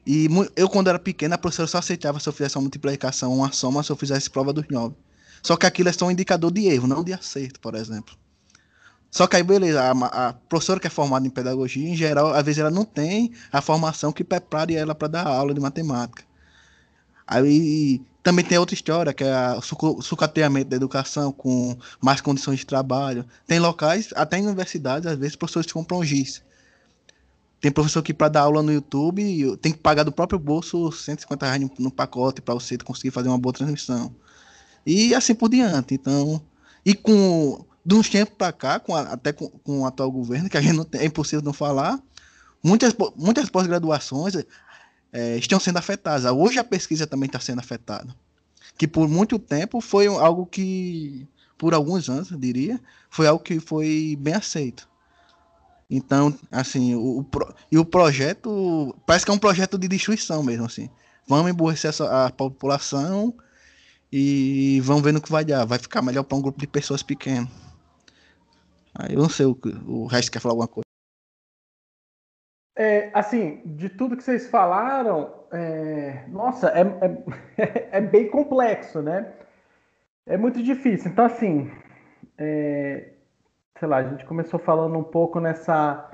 [0.04, 3.52] E eu, quando era pequeno, a professora só aceitava se eu fizesse uma multiplicação, uma
[3.52, 4.96] soma, se eu fizesse prova dos 9.
[5.40, 8.16] Só que aquilo é só um indicador de erro, não de acerto, por exemplo.
[9.10, 12.44] Só que aí, beleza, a, a, professora que é formada em pedagogia, em geral, às
[12.44, 16.22] vezes ela não tem a formação que prepare ela para dar aula de matemática.
[17.26, 22.66] Aí também tem outra história, que é o sucateamento da educação com mais condições de
[22.66, 23.24] trabalho.
[23.46, 26.42] Tem locais, até em universidades, às vezes, professores compram giz.
[27.60, 31.46] Tem professor que, para dar aula no YouTube, tem que pagar do próprio bolso 150
[31.46, 34.14] reais no, no pacote para você conseguir fazer uma boa transmissão.
[34.86, 35.94] E assim por diante.
[35.94, 36.40] Então,
[36.84, 40.48] e com de uns tempos para cá, com a, até com, com, o atual governo,
[40.48, 42.00] que a gente não tem, é impossível não falar,
[42.62, 44.36] muitas, muitas pós-graduações
[45.12, 46.24] é, estão sendo afetadas.
[46.24, 48.14] Hoje a pesquisa também está sendo afetada.
[48.78, 51.26] Que por muito tempo foi algo que,
[51.58, 54.88] por alguns anos, eu diria, foi algo que foi bem aceito.
[55.90, 57.26] Então, assim, o, o,
[57.72, 60.88] e o projeto parece que é um projeto de destruição mesmo, assim.
[61.26, 63.34] Vamos emburrecer a, a população
[64.12, 65.64] e vamos ver no que vai dar.
[65.64, 67.50] Vai ficar melhor para um grupo de pessoas pequeno.
[69.10, 70.84] Eu não sei o, o resto quer falar alguma coisa.
[72.76, 79.32] É, assim, de tudo que vocês falaram, é, nossa, é, é, é, bem complexo, né?
[80.26, 81.10] É muito difícil.
[81.10, 81.70] Então, assim,
[82.38, 83.12] é,
[83.78, 86.10] sei lá, a gente começou falando um pouco nessa.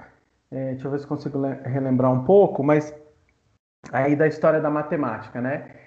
[0.50, 2.94] É, deixa eu ver se consigo relembrar um pouco, mas
[3.92, 5.85] aí da história da matemática, né?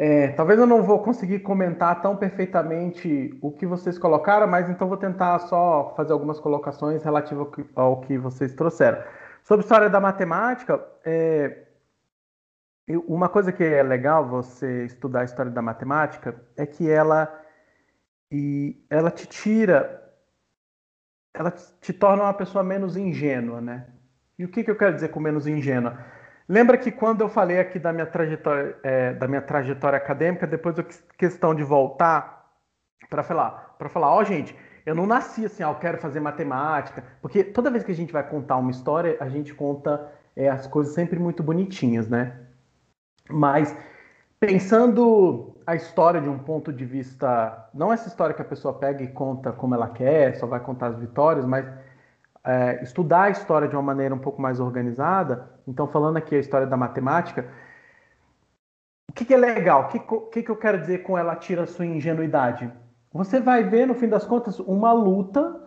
[0.00, 4.86] É, talvez eu não vou conseguir comentar tão perfeitamente o que vocês colocaram, mas então
[4.86, 9.02] vou tentar só fazer algumas colocações relativas ao que vocês trouxeram.
[9.42, 11.64] Sobre a história da matemática, é,
[13.08, 17.28] uma coisa que é legal você estudar a história da matemática é que ela,
[18.30, 20.00] e ela te tira,
[21.34, 23.88] ela te torna uma pessoa menos ingênua, né?
[24.38, 25.98] E o que, que eu quero dizer com menos ingênua?
[26.48, 30.78] Lembra que quando eu falei aqui da minha trajetória, é, da minha trajetória acadêmica, depois
[30.78, 30.86] eu
[31.18, 32.52] questão de voltar
[33.10, 34.56] para falar, para falar, ó, oh, gente,
[34.86, 38.26] eu não nasci assim, eu quero fazer matemática, porque toda vez que a gente vai
[38.26, 42.34] contar uma história, a gente conta é, as coisas sempre muito bonitinhas, né?
[43.28, 43.76] Mas
[44.40, 49.02] pensando a história de um ponto de vista, não essa história que a pessoa pega
[49.02, 51.66] e conta como ela quer, só vai contar as vitórias, mas
[52.48, 56.38] é, estudar a história de uma maneira um pouco mais organizada, então falando aqui a
[56.38, 57.46] história da matemática,
[59.10, 59.82] o que, que é legal?
[59.82, 59.98] O que,
[60.32, 62.72] que, que eu quero dizer com ela tira a sua ingenuidade?
[63.12, 65.60] Você vai ver, no fim das contas, uma luta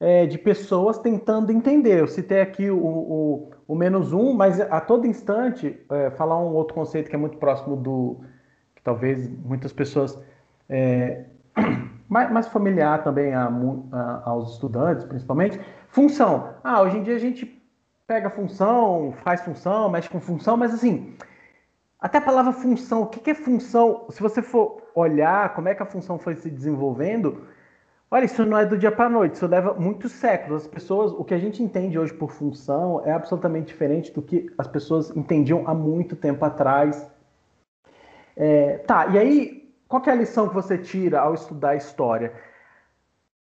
[0.00, 2.00] é, de pessoas tentando entender.
[2.00, 6.54] Eu citei aqui o, o, o menos um, mas a todo instante, é, falar um
[6.54, 8.20] outro conceito que é muito próximo do
[8.74, 10.18] que talvez muitas pessoas
[10.66, 11.26] é,
[12.12, 13.50] mais, mais familiar também a,
[13.90, 15.58] a, aos estudantes, principalmente.
[15.88, 16.54] Função.
[16.62, 17.58] Ah, hoje em dia a gente
[18.06, 21.16] pega função, faz função, mexe com função, mas assim,
[21.98, 24.04] até a palavra função, o que é função?
[24.10, 27.46] Se você for olhar como é que a função foi se desenvolvendo,
[28.10, 30.64] olha, isso não é do dia para a noite, isso leva muitos séculos.
[30.64, 34.52] As pessoas, o que a gente entende hoje por função é absolutamente diferente do que
[34.58, 37.10] as pessoas entendiam há muito tempo atrás.
[38.36, 39.61] É, tá, e aí,
[40.00, 42.32] qual é a lição que você tira ao estudar a história?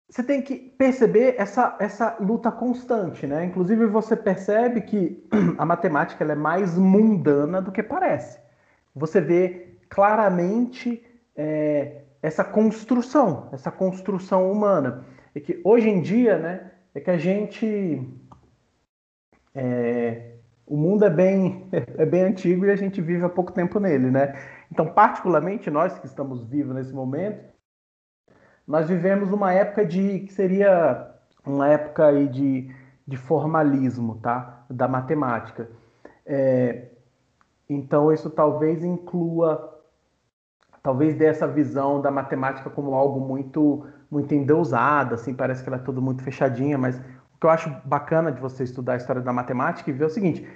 [0.10, 3.46] Você tem que perceber essa, essa luta constante, né?
[3.46, 5.28] Inclusive, você percebe que
[5.58, 8.44] a matemática é mais mundana do que parece
[8.96, 11.04] você vê claramente
[11.36, 15.06] é, essa construção, essa construção humana.
[15.34, 18.02] E que hoje em dia, né, é que a gente.
[19.56, 20.32] É,
[20.66, 24.12] o mundo é bem, é bem antigo e a gente vive há pouco tempo nele,
[24.12, 24.36] né?
[24.74, 27.46] Então, particularmente nós que estamos vivos nesse momento,
[28.68, 31.12] nós vivemos uma época de que seria
[31.46, 32.74] uma época aí de,
[33.08, 34.66] de formalismo, tá?
[34.68, 35.70] Da matemática.
[36.26, 36.88] É,
[37.70, 39.80] então, isso talvez inclua,
[40.82, 45.78] talvez dê essa visão da matemática como algo muito, muito endeusado, assim, parece que ela
[45.78, 49.22] é tudo muito fechadinha, mas o que eu acho bacana de você estudar a história
[49.22, 50.48] da matemática e ver é o seguinte,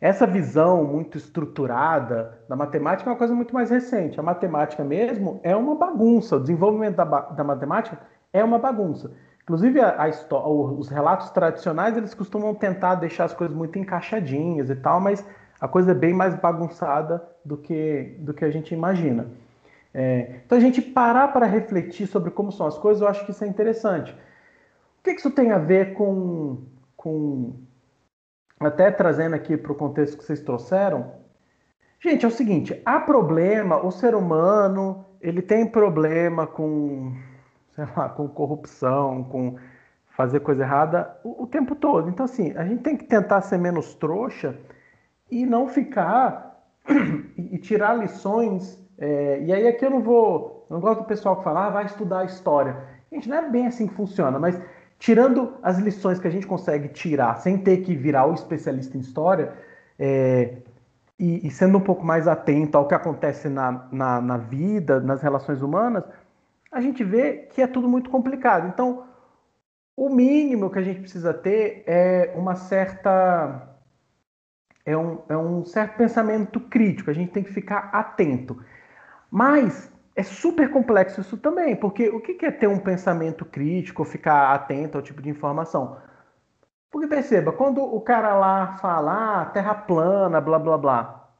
[0.00, 4.18] essa visão muito estruturada da matemática é uma coisa muito mais recente.
[4.20, 6.36] A matemática mesmo é uma bagunça.
[6.36, 7.98] O desenvolvimento da, da matemática
[8.32, 9.12] é uma bagunça.
[9.44, 14.76] Inclusive, a, a os relatos tradicionais, eles costumam tentar deixar as coisas muito encaixadinhas e
[14.76, 15.24] tal, mas
[15.60, 19.26] a coisa é bem mais bagunçada do que, do que a gente imagina.
[19.92, 23.30] É, então, a gente parar para refletir sobre como são as coisas, eu acho que
[23.30, 24.12] isso é interessante.
[24.12, 26.62] O que, que isso tem a ver com,
[26.96, 27.54] com.
[28.68, 31.12] Até trazendo aqui para o contexto que vocês trouxeram.
[32.00, 37.14] Gente, é o seguinte: há problema, o ser humano ele tem problema com,
[37.74, 39.56] sei lá, com corrupção, com
[40.10, 42.08] fazer coisa errada o, o tempo todo.
[42.08, 44.56] Então, assim, a gente tem que tentar ser menos trouxa
[45.30, 46.62] e não ficar
[47.36, 48.78] e tirar lições.
[48.98, 51.86] É, e aí aqui eu não vou, não gosto do pessoal que fala, ah, vai
[51.86, 52.76] estudar história.
[53.10, 54.60] Gente, não é bem assim que funciona, mas
[55.04, 59.00] tirando as lições que a gente consegue tirar sem ter que virar o especialista em
[59.00, 59.52] história,
[59.98, 60.62] é,
[61.18, 65.20] e, e, sendo um pouco mais atento ao que acontece na, na, na vida, nas
[65.20, 66.04] relações humanas,
[66.72, 68.66] a gente vê que é tudo muito complicado.
[68.66, 69.04] Então,
[69.94, 73.76] o mínimo que a gente precisa ter é uma certa
[74.86, 78.58] é um, é um certo pensamento crítico, a gente tem que ficar atento.
[79.30, 84.54] Mas é super complexo isso também, porque o que é ter um pensamento crítico, ficar
[84.54, 85.96] atento ao tipo de informação?
[86.90, 91.30] Porque perceba, quando o cara lá fala, ah, terra plana, blá blá blá.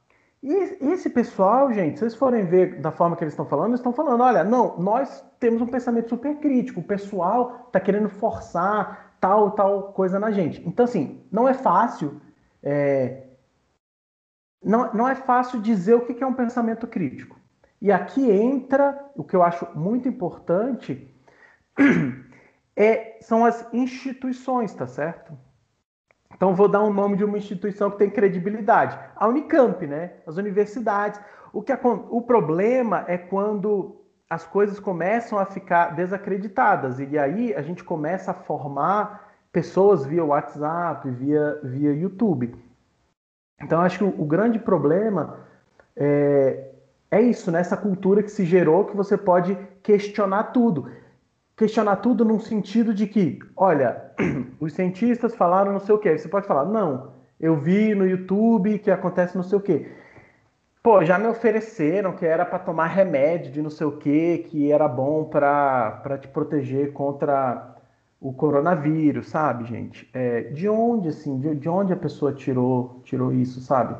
[0.43, 0.53] E
[0.91, 3.93] esse pessoal, gente, se vocês forem ver da forma que eles estão falando, eles estão
[3.93, 9.51] falando, olha, não, nós temos um pensamento super crítico, o pessoal está querendo forçar tal
[9.51, 10.61] tal coisa na gente.
[10.67, 12.21] Então, assim, não é fácil
[12.65, 13.27] é,
[14.63, 17.39] não, não é fácil dizer o que é um pensamento crítico.
[17.85, 21.07] E aqui entra o que eu acho muito importante,
[22.75, 25.37] é, são as instituições, tá certo?
[26.33, 28.97] Então vou dar um nome de uma instituição que tem credibilidade.
[29.15, 30.13] A Unicamp, né?
[30.25, 31.21] As universidades.
[31.53, 31.71] O, que,
[32.09, 36.99] o problema é quando as coisas começam a ficar desacreditadas.
[36.99, 42.55] E aí a gente começa a formar pessoas via WhatsApp, via, via YouTube.
[43.61, 45.45] Então, acho que o, o grande problema
[45.95, 46.71] é,
[47.11, 47.59] é isso, né?
[47.59, 50.89] Essa cultura que se gerou que você pode questionar tudo.
[51.55, 54.11] Questionar tudo num sentido de que, olha,
[54.59, 56.17] os cientistas falaram não sei o quê.
[56.17, 59.91] Você pode falar, não, eu vi no YouTube que acontece não sei o quê.
[60.83, 64.71] Pô, já me ofereceram que era para tomar remédio de não sei o quê, que
[64.71, 67.75] era bom para te proteger contra
[68.21, 70.09] o coronavírus, sabe, gente?
[70.13, 73.95] É, de onde, assim, de, de, onde a pessoa tirou, tirou isso, sabe?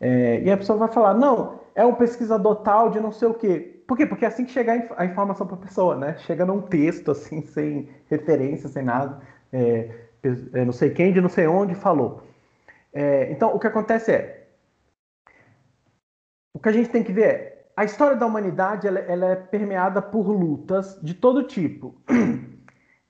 [0.00, 3.34] É, e a pessoa vai falar, não, é um pesquisador tal de não sei o
[3.34, 3.82] quê.
[3.86, 4.06] Por quê?
[4.06, 6.16] Porque é assim que chega a informação para a pessoa, né?
[6.18, 9.20] Chega num texto, assim, sem referência, sem nada.
[9.52, 9.90] É,
[10.54, 12.22] é, não sei quem de não sei onde falou.
[12.92, 14.46] É, então, o que acontece é,
[16.54, 19.36] o que a gente tem que ver é, a história da humanidade ela, ela é
[19.36, 21.94] permeada por lutas de todo tipo.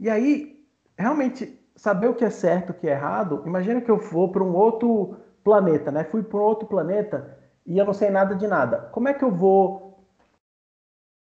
[0.01, 0.67] E aí,
[0.99, 4.43] realmente, saber o que é certo, o que é errado, imagina que eu vou para
[4.43, 6.03] um outro planeta, né?
[6.03, 8.89] Fui para um outro planeta e eu não sei nada de nada.
[8.93, 10.05] Como é que eu vou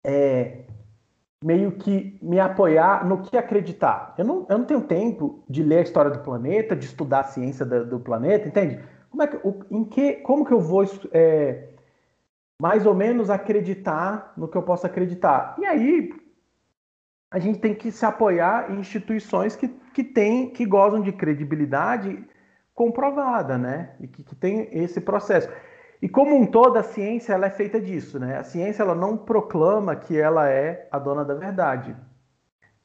[0.05, 0.65] é,
[1.43, 4.13] meio que me apoiar no que acreditar?
[4.17, 7.23] Eu não, eu não tenho tempo de ler a história do planeta, de estudar a
[7.23, 8.83] ciência do, do planeta, entende?
[9.09, 9.39] Como é que,
[9.71, 11.69] em que, como que eu vou é,
[12.61, 15.55] mais ou menos acreditar no que eu posso acreditar?
[15.57, 16.13] E aí,
[17.31, 22.23] a gente tem que se apoiar em instituições que, que, tem, que gozam de credibilidade
[22.73, 23.95] comprovada, né?
[23.99, 25.49] E que, que tem esse processo.
[26.01, 28.37] E como um todo, a ciência ela é feita disso, né?
[28.37, 31.95] A ciência ela não proclama que ela é a dona da verdade.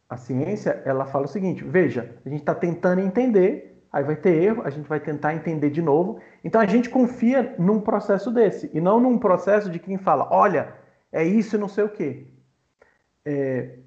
[0.09, 4.43] A ciência ela fala o seguinte: veja, a gente está tentando entender, aí vai ter
[4.43, 6.21] erro, a gente vai tentar entender de novo.
[6.43, 10.75] Então a gente confia num processo desse e não num processo de quem fala, olha,
[11.11, 12.27] é isso e não sei o quê.
[13.25, 13.79] É,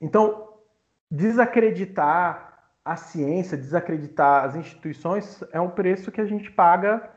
[0.00, 0.48] então
[1.10, 7.10] desacreditar a ciência, desacreditar as instituições é um preço que a gente paga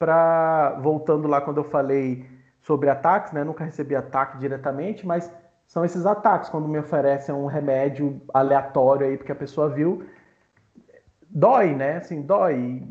[0.00, 2.26] para voltando lá quando eu falei
[2.62, 3.44] sobre ataques, né?
[3.44, 5.30] nunca recebi ataque diretamente, mas
[5.66, 10.04] são esses ataques quando me oferecem um remédio aleatório aí porque a pessoa viu,
[11.28, 11.98] dói, né?
[11.98, 12.82] Assim, dói.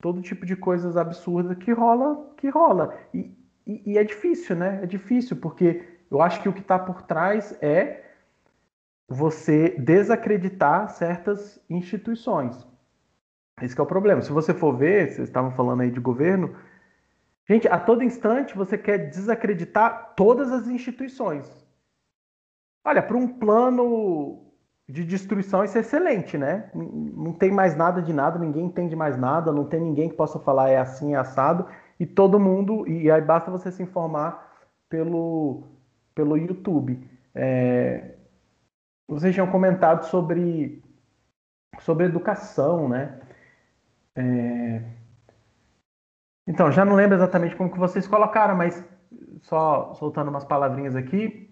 [0.00, 2.94] Todo tipo de coisas absurdas que rola, que rola.
[3.12, 3.34] E,
[3.66, 4.80] e, e é difícil, né?
[4.82, 8.04] É difícil porque eu acho que o que está por trás é
[9.08, 12.66] você desacreditar certas instituições.
[13.62, 14.22] Esse é o problema.
[14.22, 16.54] Se você for ver, vocês estavam falando aí de governo,
[17.48, 21.66] gente, a todo instante você quer desacreditar todas as instituições.
[22.84, 24.48] Olha, para um plano
[24.88, 26.70] de destruição isso é excelente, né?
[26.74, 30.38] Não tem mais nada de nada, ninguém entende mais nada, não tem ninguém que possa
[30.38, 31.66] falar é assim, é assado,
[32.00, 34.56] e todo mundo, e aí basta você se informar
[34.88, 35.64] pelo,
[36.14, 37.06] pelo YouTube.
[37.34, 38.14] É,
[39.06, 40.82] vocês tinham comentado sobre,
[41.80, 43.20] sobre educação, né?
[44.18, 44.82] É...
[46.46, 48.84] Então, já não lembro exatamente como que vocês colocaram, mas
[49.42, 51.48] só soltando umas palavrinhas aqui.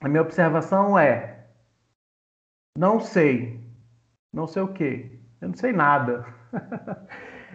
[0.00, 1.46] A minha observação é:
[2.76, 3.64] não sei,
[4.32, 6.26] não sei o que, eu não sei nada.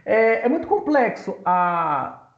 [0.03, 2.33] é, é muito complexo a,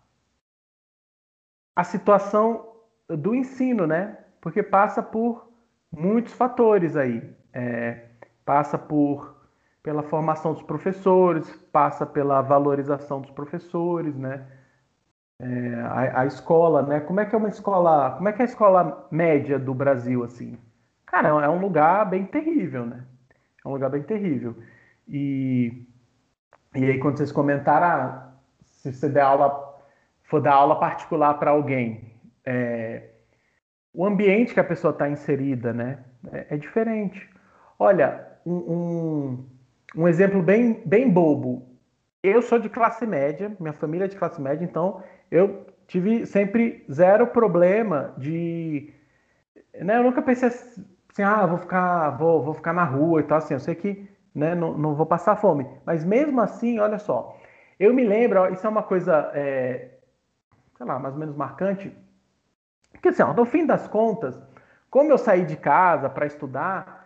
[1.76, 2.76] a situação
[3.08, 4.18] do ensino, né?
[4.42, 5.50] Porque passa por
[5.92, 7.34] muitos fatores aí.
[7.54, 8.10] É,
[8.44, 9.41] passa por
[9.84, 14.46] pela formação dos professores, passa pela valorização dos professores, né?
[15.40, 17.00] É, a, a, escola, né?
[17.00, 18.12] Como é que é uma escola?
[18.12, 20.58] Como é que é a escola média do Brasil assim?
[21.06, 23.04] Cara, é um lugar bem terrível, né?
[23.64, 24.56] É um lugar bem terrível.
[25.08, 25.88] E
[26.76, 29.78] e aí quando vocês comentaram, ah, se você der aula,
[30.24, 32.16] for dar aula particular para alguém,
[32.46, 33.10] é,
[33.94, 36.00] o ambiente que a pessoa está inserida, né?
[36.32, 37.30] É, é, diferente.
[37.78, 39.46] Olha, um, um
[39.96, 41.68] um exemplo bem, bem bobo.
[42.24, 46.86] Eu sou de classe média, minha família é de classe média, então eu tive sempre
[46.92, 48.94] zero problema de.
[49.74, 53.38] Né, eu nunca pensei assim, ah, vou ficar, vou, vou ficar na rua e tal,
[53.38, 55.68] assim, eu sei que né, não, não vou passar fome.
[55.86, 57.38] Mas mesmo assim, olha só,
[57.80, 59.98] eu me lembro, isso é uma coisa, é,
[60.78, 61.92] sei lá, mais ou menos marcante,
[62.92, 64.40] porque assim, ó, no fim das contas,
[64.90, 67.01] como eu saí de casa para estudar,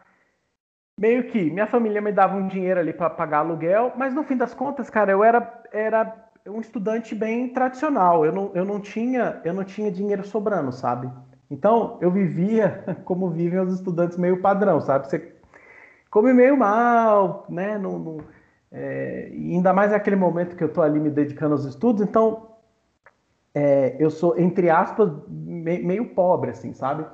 [0.98, 4.38] meio que minha família me dava um dinheiro ali para pagar aluguel, mas no fim
[4.38, 8.26] das contas, cara, eu era, era um estudante bem tradicional.
[8.26, 11.10] Eu não, eu não tinha eu não tinha dinheiro sobrando, sabe?
[11.50, 15.08] Então eu vivia como vivem os estudantes meio padrão, sabe?
[15.08, 15.36] Você
[16.10, 17.78] come meio mal, né?
[17.78, 18.18] Não
[18.72, 22.56] é, ainda mais naquele momento que eu estou ali me dedicando aos estudos, então
[23.54, 27.06] é, eu sou entre aspas meio pobre, assim, sabe?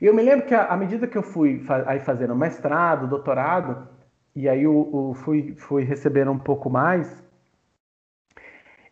[0.00, 3.88] E eu me lembro que à medida que eu fui aí fazendo mestrado, doutorado,
[4.34, 7.24] e aí eu, eu fui, fui recebendo um pouco mais,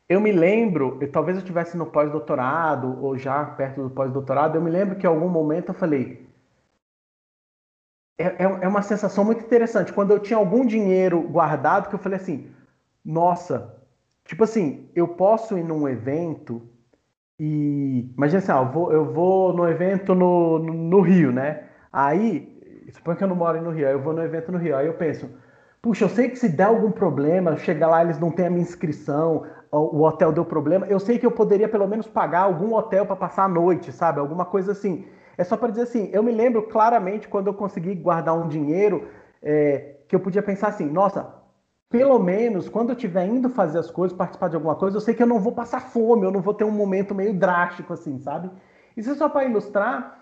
[0.08, 4.62] eu me lembro, eu, talvez eu estivesse no pós-doutorado ou já perto do pós-doutorado, eu
[4.62, 6.28] me lembro que em algum momento eu falei.
[8.18, 9.92] É, é, é uma sensação muito interessante.
[9.92, 12.52] Quando eu tinha algum dinheiro guardado, que eu falei assim:
[13.04, 13.74] nossa,
[14.24, 16.68] tipo assim, eu posso ir num evento
[17.38, 21.64] e imagina assim, ó, eu, vou, eu vou no evento no, no, no, Rio, né?
[21.92, 24.76] Aí, suponho que eu não moro no Rio, aí eu vou no evento no Rio,
[24.76, 25.28] aí eu penso,
[25.82, 28.62] puxa, eu sei que se der algum problema, chegar lá eles não têm a minha
[28.62, 33.04] inscrição, o, hotel deu problema, eu sei que eu poderia pelo menos pagar algum hotel
[33.04, 34.20] para passar a noite, sabe?
[34.20, 35.06] Alguma coisa assim.
[35.36, 39.08] É só para dizer assim, eu me lembro claramente quando eu consegui guardar um dinheiro
[39.42, 41.28] é, que eu podia pensar assim, nossa,
[41.94, 45.14] pelo menos, quando eu estiver indo fazer as coisas, participar de alguma coisa, eu sei
[45.14, 48.18] que eu não vou passar fome, eu não vou ter um momento meio drástico, assim,
[48.18, 48.50] sabe?
[48.96, 50.18] Isso é só para ilustrar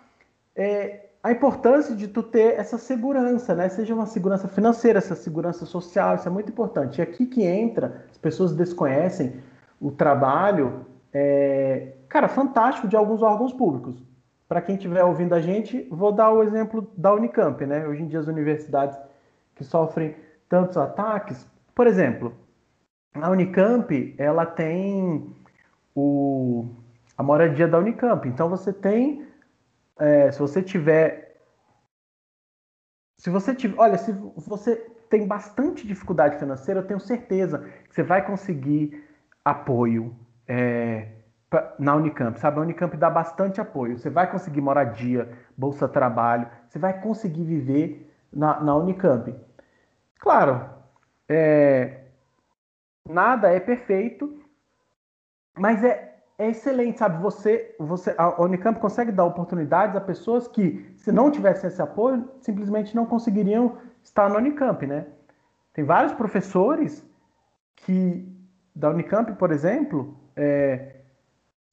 [0.55, 3.71] é, a importância de tu ter essa segurança, né?
[3.71, 6.99] Seja uma segurança financeira, essa segurança social, isso é muito importante.
[6.99, 9.41] E aqui que entra, as pessoas desconhecem
[9.81, 14.05] o trabalho, é, cara, fantástico de alguns órgãos públicos.
[14.47, 17.89] Para quem estiver ouvindo a gente, vou dar o exemplo da Unicamp, né?
[17.89, 18.99] Hoje em dia as universidades
[19.55, 20.15] que sofrem
[20.51, 22.35] tantos ataques, por exemplo,
[23.15, 25.35] a Unicamp, ela tem
[25.95, 26.69] o,
[27.17, 28.27] a moradia da Unicamp.
[28.29, 29.27] Então você tem,
[29.99, 31.41] é, se você tiver,
[33.19, 34.77] se você tiver, olha, se você
[35.09, 37.59] tem bastante dificuldade financeira, eu tenho certeza
[37.89, 39.05] que você vai conseguir
[39.45, 40.17] apoio
[40.49, 41.09] é,
[41.79, 42.59] na Unicamp, sabe?
[42.59, 43.99] A Unicamp dá bastante apoio.
[43.99, 49.35] Você vai conseguir moradia, bolsa trabalho, você vai conseguir viver na, na Unicamp.
[50.19, 50.72] Claro,
[51.33, 52.05] é,
[53.09, 54.39] nada é perfeito,
[55.59, 57.23] mas é, é excelente, sabe?
[57.23, 62.29] Você, você, a Unicamp consegue dar oportunidades a pessoas que, se não tivessem esse apoio,
[62.41, 65.07] simplesmente não conseguiriam estar na Unicamp, né?
[65.73, 67.05] Tem vários professores
[67.77, 68.29] que
[68.75, 70.97] da Unicamp, por exemplo, é,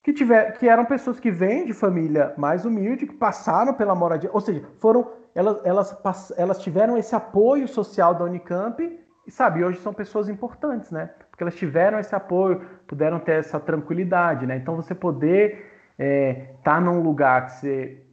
[0.04, 4.30] que, tiver, que eram pessoas que vêm de família mais humilde, que passaram pela moradia,
[4.34, 9.00] ou seja, foram elas, elas, elas tiveram esse apoio social da Unicamp
[9.30, 11.12] e sabe, hoje são pessoas importantes, né?
[11.30, 14.58] Porque elas tiveram esse apoio, puderam ter essa tranquilidade, né?
[14.58, 18.04] Então você poder estar é, tá num lugar que você,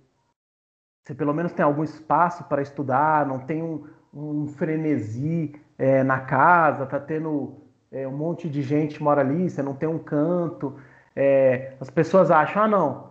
[1.02, 6.20] você pelo menos tem algum espaço para estudar, não tem um, um frenesi é, na
[6.20, 10.78] casa, tá tendo é, um monte de gente mora ali, você não tem um canto.
[11.16, 13.10] É, as pessoas acham, ah, não.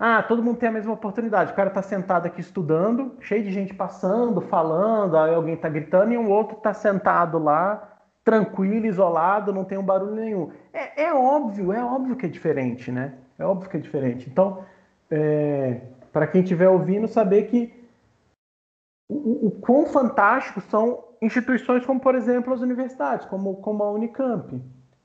[0.00, 1.50] Ah, todo mundo tem a mesma oportunidade.
[1.50, 6.12] O cara está sentado aqui estudando, cheio de gente passando, falando, aí alguém está gritando,
[6.12, 10.52] e um outro está sentado lá, tranquilo, isolado, não tem um barulho nenhum.
[10.72, 13.14] É, é, óbvio, é óbvio que é diferente, né?
[13.36, 14.30] É óbvio que é diferente.
[14.30, 14.64] Então,
[15.10, 15.80] é,
[16.12, 17.74] para quem estiver ouvindo, saber que
[19.08, 24.62] o, o quão fantástico são instituições como, por exemplo, as universidades, como, como a Unicamp.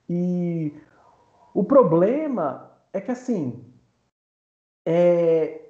[0.07, 0.71] E
[1.51, 3.72] o problema é que, assim,
[4.85, 5.61] é,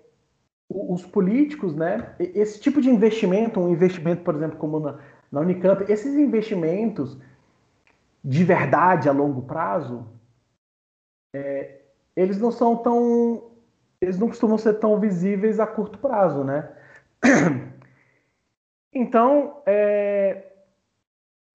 [0.70, 4.99] os políticos, né, esse tipo de investimento, um investimento, por exemplo, como na,
[5.32, 7.18] na Unicamp, esses investimentos
[8.24, 10.07] de verdade a longo prazo,
[11.36, 11.82] é,
[12.16, 13.51] eles não são tão.
[13.99, 16.72] Eles não costumam ser tão visíveis a curto prazo, né?
[18.95, 20.53] Então, é,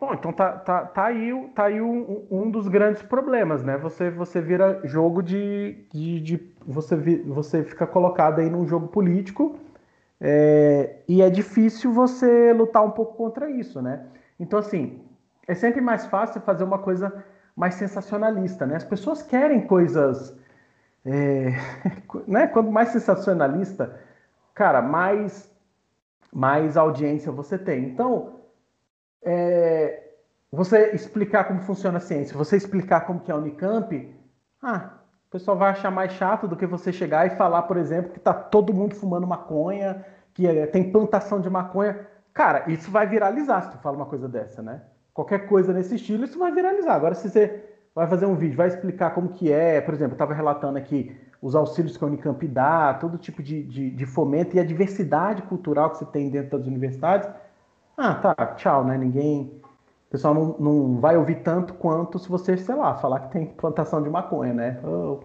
[0.00, 3.76] Bom, então tá, tá, tá aí, tá aí um, um dos grandes problemas, né?
[3.78, 5.86] Você, você vira jogo de.
[5.92, 6.96] de, de você,
[7.26, 9.58] você fica colocado aí num jogo político
[10.20, 14.06] é, e é difícil você lutar um pouco contra isso, né?
[14.38, 15.02] Então, assim,
[15.48, 17.24] é sempre mais fácil fazer uma coisa
[17.56, 18.76] mais sensacionalista, né?
[18.76, 20.36] As pessoas querem coisas.
[21.04, 21.54] É,
[22.28, 22.46] né?
[22.46, 23.98] Quanto mais sensacionalista,
[24.54, 25.50] cara, mais,
[26.32, 27.84] mais audiência você tem.
[27.88, 28.37] Então
[29.22, 30.08] é,
[30.50, 34.14] você explicar como funciona a ciência, você explicar como que é a Unicamp,
[34.62, 34.98] ah,
[35.28, 38.18] o pessoal vai achar mais chato do que você chegar e falar, por exemplo, que
[38.18, 42.06] está todo mundo fumando maconha, que é, tem plantação de maconha.
[42.32, 44.82] Cara, isso vai viralizar se tu fala uma coisa dessa, né?
[45.12, 46.94] Qualquer coisa nesse estilo, isso vai viralizar.
[46.94, 47.62] Agora, se você
[47.94, 51.14] vai fazer um vídeo, vai explicar como que é, por exemplo, eu estava relatando aqui
[51.42, 55.42] os auxílios que a Unicamp dá, todo tipo de, de, de fomento e a diversidade
[55.42, 57.28] cultural que você tem dentro das universidades,
[57.98, 58.96] ah, tá, tchau, né?
[58.96, 59.60] Ninguém.
[60.06, 63.46] O pessoal não, não vai ouvir tanto quanto se você, sei lá, falar que tem
[63.46, 64.80] plantação de maconha, né?
[64.84, 65.20] Oh.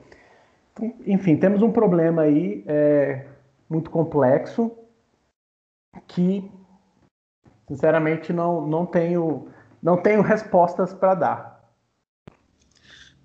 [1.05, 3.27] Enfim, temos um problema aí é,
[3.69, 4.71] muito complexo
[6.07, 6.51] que,
[7.67, 9.47] sinceramente, não, não, tenho,
[9.81, 11.73] não tenho respostas para dar.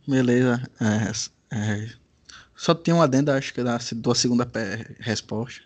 [0.07, 0.63] Beleza.
[0.79, 1.89] É, é,
[2.55, 4.47] só tem um adendo, acho que da, da segunda
[5.01, 5.65] resposta.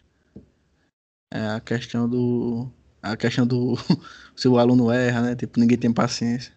[1.33, 2.71] É a questão do
[3.03, 3.77] a questão do
[4.37, 5.35] se o aluno erra, né?
[5.35, 6.53] Tipo, ninguém tem paciência.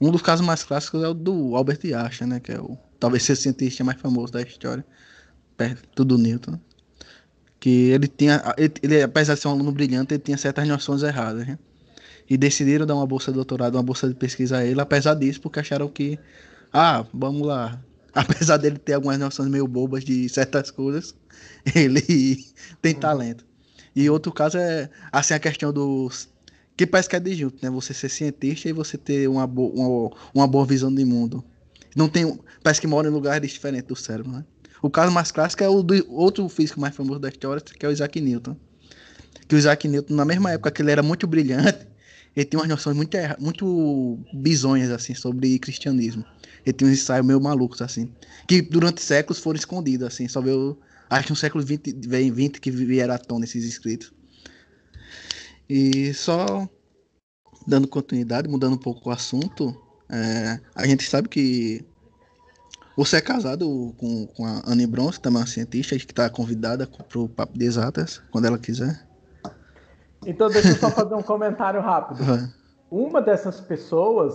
[0.00, 2.40] Um dos casos mais clássicos é o do Albert Einstein, né?
[2.40, 4.84] Que é o talvez seja o cientista mais famoso da história,
[5.56, 6.58] perto do Newton.
[7.60, 11.02] Que ele tinha, ele, ele, apesar de ser um aluno brilhante, ele tinha certas noções
[11.02, 11.58] erradas, né?
[12.28, 15.40] E decidiram dar uma bolsa de doutorado, uma bolsa de pesquisa a ele, apesar disso,
[15.40, 16.18] porque acharam que,
[16.72, 17.82] ah, vamos lá,
[18.14, 21.14] apesar dele ter algumas noções meio bobas de certas coisas,
[21.74, 22.44] ele
[22.82, 23.47] tem talento.
[23.98, 26.28] E outro caso é assim a questão dos
[26.76, 27.68] que parece que é disjunto, né?
[27.68, 31.44] Você ser cientista e você ter uma, bo uma, uma boa visão do mundo.
[31.96, 34.44] Não tem, parece que mora em lugares diferentes do cérebro, né?
[34.80, 37.88] O caso mais clássico é o do outro físico mais famoso da história, que é
[37.88, 38.56] o Isaac Newton.
[39.48, 41.84] Que o Isaac Newton, na mesma época que ele era muito brilhante,
[42.36, 46.24] ele tinha umas noções muito, muito bizonhas, assim, sobre cristianismo.
[46.64, 48.12] Ele tinha uns ensaios meio malucos, assim,
[48.46, 50.78] que durante séculos foram escondidos, assim, só veio
[51.10, 54.12] Acho que no século XX, 20 que vieram à tona esses escritos.
[55.68, 56.68] E só
[57.66, 59.76] dando continuidade, mudando um pouco o assunto,
[60.08, 61.84] é, a gente sabe que
[62.96, 66.86] você é casado com, com a Anne Bronson, também é uma cientista, que está convidada
[66.86, 69.06] para o Papo de Exatas, quando ela quiser.
[70.26, 72.24] Então, deixa eu só fazer um comentário rápido.
[72.90, 74.34] Uma dessas pessoas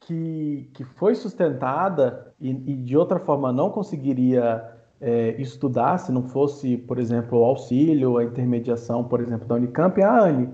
[0.00, 6.22] que, que foi sustentada e, e de outra forma não conseguiria é, estudar, se não
[6.24, 10.48] fosse, por exemplo, o auxílio, a intermediação, por exemplo, da Unicamp, a Anne.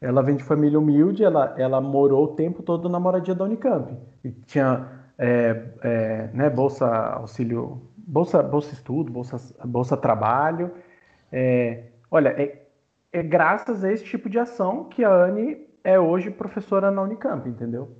[0.00, 3.94] ela vem de família humilde, ela, ela morou o tempo todo na moradia da Unicamp.
[4.24, 10.70] E tinha é, é, né, bolsa auxílio, bolsa, bolsa estudo, bolsa, bolsa trabalho.
[11.30, 12.66] É, olha, é,
[13.12, 17.48] é graças a esse tipo de ação que a Anne é hoje professora na Unicamp,
[17.48, 17.90] entendeu?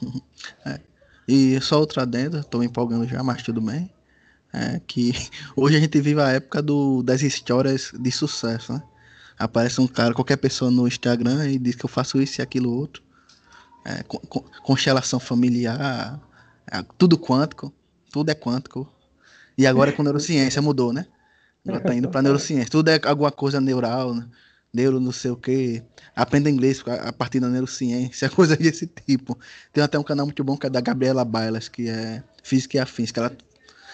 [0.66, 0.80] É.
[1.26, 3.90] E só outra adenda, estou empolgando já, mas tudo bem.
[4.54, 5.12] É que
[5.56, 8.82] hoje a gente vive a época do, das histórias de sucesso, né?
[9.36, 12.72] Aparece um cara, qualquer pessoa no Instagram e diz que eu faço isso e aquilo
[12.72, 13.02] outro.
[13.84, 14.04] É,
[14.62, 16.20] constelação familiar,
[16.70, 17.72] é, tudo quântico,
[18.12, 18.88] tudo é quântico.
[19.58, 21.06] E agora com neurociência mudou, né?
[21.66, 22.70] Agora tá indo para neurociência.
[22.70, 24.28] Tudo é alguma coisa neural, né?
[24.74, 25.82] neuro não sei o que.
[26.14, 29.38] Aprenda inglês a partir da neurociência, coisa desse tipo.
[29.72, 32.80] Tem até um canal muito bom que é da Gabriela Bailas, que é Física e
[32.80, 33.36] Afins, que ela,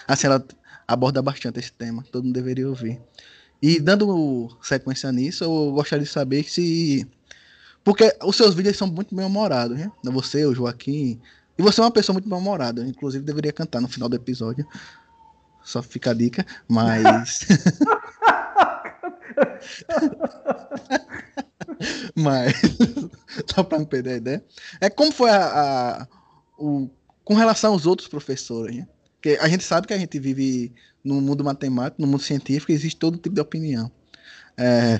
[0.07, 0.43] assim, ela
[0.87, 2.03] aborda bastante esse tema.
[2.11, 2.99] Todo mundo deveria ouvir.
[3.61, 7.07] E dando sequência nisso, eu gostaria de saber se.
[7.83, 9.91] Porque os seus vídeos são muito bem-humorados, né?
[10.03, 11.19] Você, o Joaquim.
[11.57, 12.85] E você é uma pessoa muito bem-humorada.
[12.85, 14.65] Inclusive, deveria cantar no final do episódio.
[15.63, 16.45] Só fica a dica.
[16.67, 17.47] Mas.
[22.15, 22.53] mas.
[23.53, 24.45] Só para não perder a ideia.
[24.79, 25.45] É como foi a.
[25.45, 26.07] a
[26.57, 26.89] o,
[27.23, 28.87] com relação aos outros professores, né?
[29.21, 32.97] Porque a gente sabe que a gente vive no mundo matemático, no mundo científico, existe
[32.97, 33.91] todo tipo de opinião.
[34.57, 34.99] É,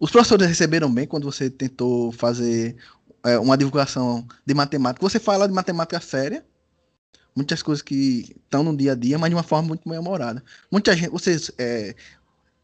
[0.00, 2.74] os professores receberam bem quando você tentou fazer
[3.24, 5.08] é, uma divulgação de matemática.
[5.08, 6.44] Você fala de matemática séria,
[7.32, 10.42] muitas coisas que estão no dia a dia, mas de uma forma muito bem humorada.
[10.68, 11.94] Muita gente, vocês, é,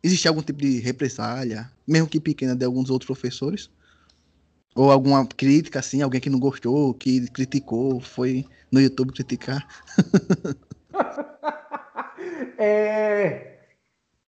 [0.02, 3.70] existe algum tipo de represália, mesmo que pequena, de alguns outros professores?
[4.74, 9.66] Ou alguma crítica, assim, alguém que não gostou, que criticou, foi no YouTube criticar?
[12.58, 13.58] é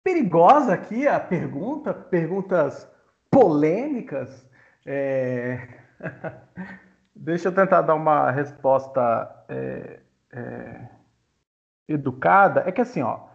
[0.03, 2.87] perigosa aqui a pergunta, perguntas
[3.29, 4.45] polêmicas.
[4.85, 5.67] É...
[7.15, 9.99] Deixa eu tentar dar uma resposta é,
[10.31, 10.87] é,
[11.87, 12.63] educada.
[12.65, 13.27] É que assim, ó,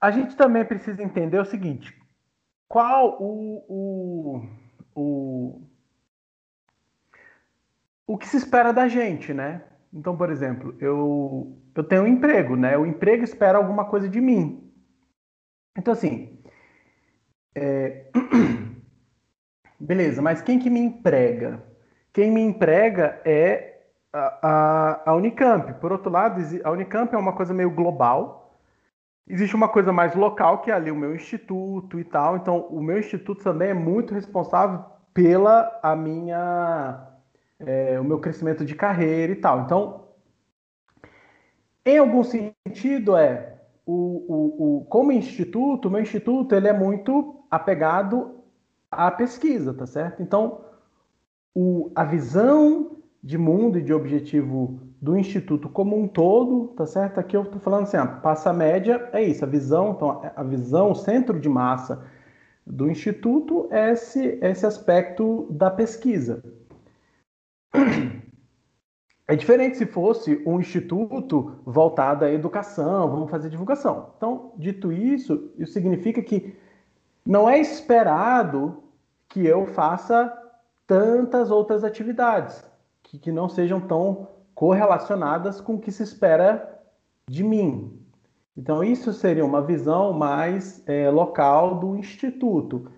[0.00, 1.96] a gente também precisa entender o seguinte:
[2.68, 4.48] qual o, o,
[4.94, 5.62] o
[8.06, 9.62] o que se espera da gente, né?
[9.92, 12.76] Então, por exemplo, eu, eu tenho um emprego, né?
[12.76, 14.70] O emprego espera alguma coisa de mim.
[15.76, 16.38] Então, assim,
[17.54, 18.10] é...
[19.78, 21.62] beleza, mas quem que me emprega?
[22.12, 23.80] Quem me emprega é
[24.12, 24.48] a,
[25.06, 25.72] a, a, Unicamp.
[25.80, 28.41] Por outro lado, a Unicamp é uma coisa meio global.
[29.28, 32.36] Existe uma coisa mais local, que é ali o meu instituto e tal.
[32.36, 37.08] Então, o meu instituto também é muito responsável pela a minha
[37.60, 39.62] é, o meu crescimento de carreira e tal.
[39.62, 40.08] Então,
[41.84, 47.44] em algum sentido, é o, o, o, como instituto, o meu instituto ele é muito
[47.50, 48.42] apegado
[48.90, 50.22] à pesquisa, tá certo?
[50.22, 50.64] Então,
[51.54, 57.18] o, a visão de mundo e de objetivo do instituto como um todo, tá certo?
[57.18, 60.92] Aqui eu estou falando assim, a passa média é isso, a visão, então a visão,
[60.92, 62.06] o centro de massa
[62.64, 66.42] do instituto é esse, esse aspecto da pesquisa.
[69.28, 74.12] É diferente se fosse um instituto voltado à educação, vamos fazer divulgação.
[74.16, 76.54] Então, dito isso, isso significa que
[77.24, 78.82] não é esperado
[79.28, 80.30] que eu faça
[80.86, 82.62] tantas outras atividades
[83.02, 86.80] que, que não sejam tão correlacionadas com o que se espera
[87.28, 87.98] de mim.
[88.56, 92.90] Então, isso seria uma visão mais é, local do instituto,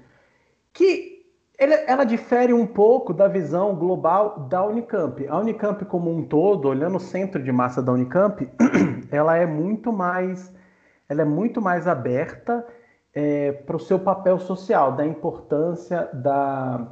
[0.73, 1.15] que
[1.59, 5.27] ele, ela difere um pouco da visão global da Unicamp.
[5.29, 8.49] A Unicamp como um todo, olhando o centro de massa da Unicamp,
[9.11, 10.53] ela é muito mais,
[11.09, 12.67] ela é muito mais aberta
[13.15, 16.89] é, para o seu papel social, da importância da,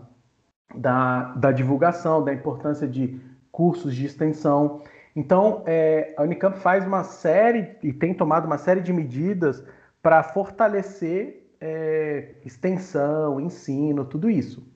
[0.74, 3.20] da, da, divulgação, da importância de
[3.52, 4.82] cursos de extensão.
[5.14, 9.62] Então, é, a Unicamp faz uma série e tem tomado uma série de medidas
[10.02, 14.66] para fortalecer é, extensão, ensino, tudo isso.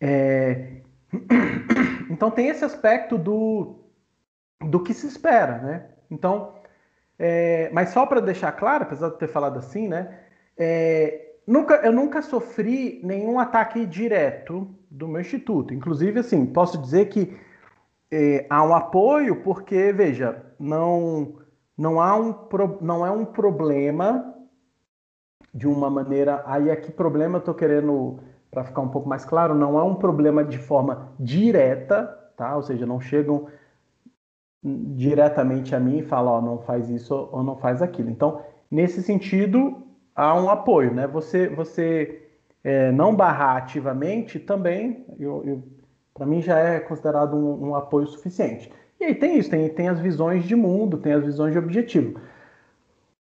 [0.00, 0.80] É,
[2.10, 3.76] então tem esse aspecto do,
[4.60, 5.86] do que se espera, né?
[6.10, 6.54] Então,
[7.18, 10.18] é, mas só para deixar claro, apesar de ter falado assim, né?
[10.56, 15.74] É, nunca, eu nunca sofri nenhum ataque direto do meu instituto.
[15.74, 17.36] Inclusive, assim, posso dizer que
[18.10, 21.34] é, há um apoio porque, veja, não,
[21.76, 22.34] não, há um,
[22.80, 24.32] não é um problema
[25.52, 26.42] de uma maneira.
[26.46, 28.20] Aí aqui problema eu estou querendo,
[28.50, 32.54] para ficar um pouco mais claro, não é um problema de forma direta, tá?
[32.54, 33.48] Ou seja, não chegam
[34.62, 38.08] diretamente a mim e falam, ó, oh, não faz isso ou não faz aquilo.
[38.08, 41.06] Então, nesse sentido, há um apoio, né?
[41.06, 42.28] Você, você
[42.62, 45.62] é, não barrar ativamente, também, eu, eu
[46.20, 48.70] para mim, já é considerado um, um, apoio suficiente.
[49.00, 52.20] E aí tem isso, tem, tem as visões de mundo, tem as visões de objetivo.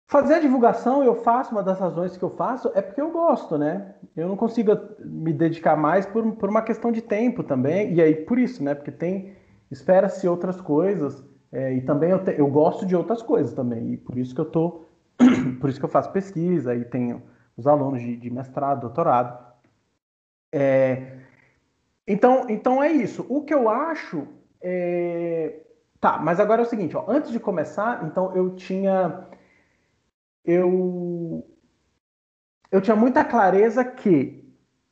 [0.06, 3.58] Fazer a divulgação, eu faço, uma das razões que eu faço é porque eu gosto,
[3.58, 3.94] né?
[4.16, 4.72] Eu não consigo
[5.04, 8.74] me dedicar mais por, por uma questão de tempo também, e aí por isso, né?
[8.74, 9.34] Porque tem,
[9.70, 11.22] espera-se outras coisas,
[11.52, 14.40] é, e também eu, te, eu gosto de outras coisas também, e por isso que
[14.40, 14.86] eu tô,
[15.60, 17.22] por isso que eu faço pesquisa, e tenho
[17.56, 19.44] os alunos de, de mestrado, doutorado.
[20.52, 21.18] É,
[22.06, 23.26] então, então é isso.
[23.28, 24.26] O que eu acho
[24.62, 25.62] é...
[26.00, 29.26] Tá, mas agora é o seguinte, ó, antes de começar, então eu tinha
[30.44, 31.44] eu
[32.70, 34.46] eu tinha muita clareza que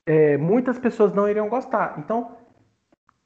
[0.07, 1.99] é, muitas pessoas não iriam gostar.
[1.99, 2.37] Então,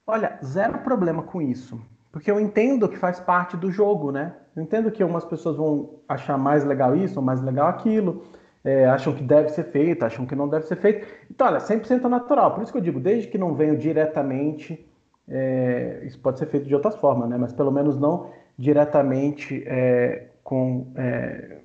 [0.06, 1.80] olha, zero problema com isso.
[2.10, 4.34] Porque eu entendo que faz parte do jogo, né?
[4.56, 8.24] Eu entendo que algumas pessoas vão achar mais legal isso ou mais legal aquilo
[8.64, 11.06] é, acham que deve ser feito, acham que não deve ser feito.
[11.30, 12.54] Então, olha, 100% natural.
[12.54, 14.86] Por isso que eu digo, desde que não venha diretamente,
[15.26, 17.36] é, isso pode ser feito de outras formas, né?
[17.38, 21.58] Mas pelo menos não diretamente é, com, é,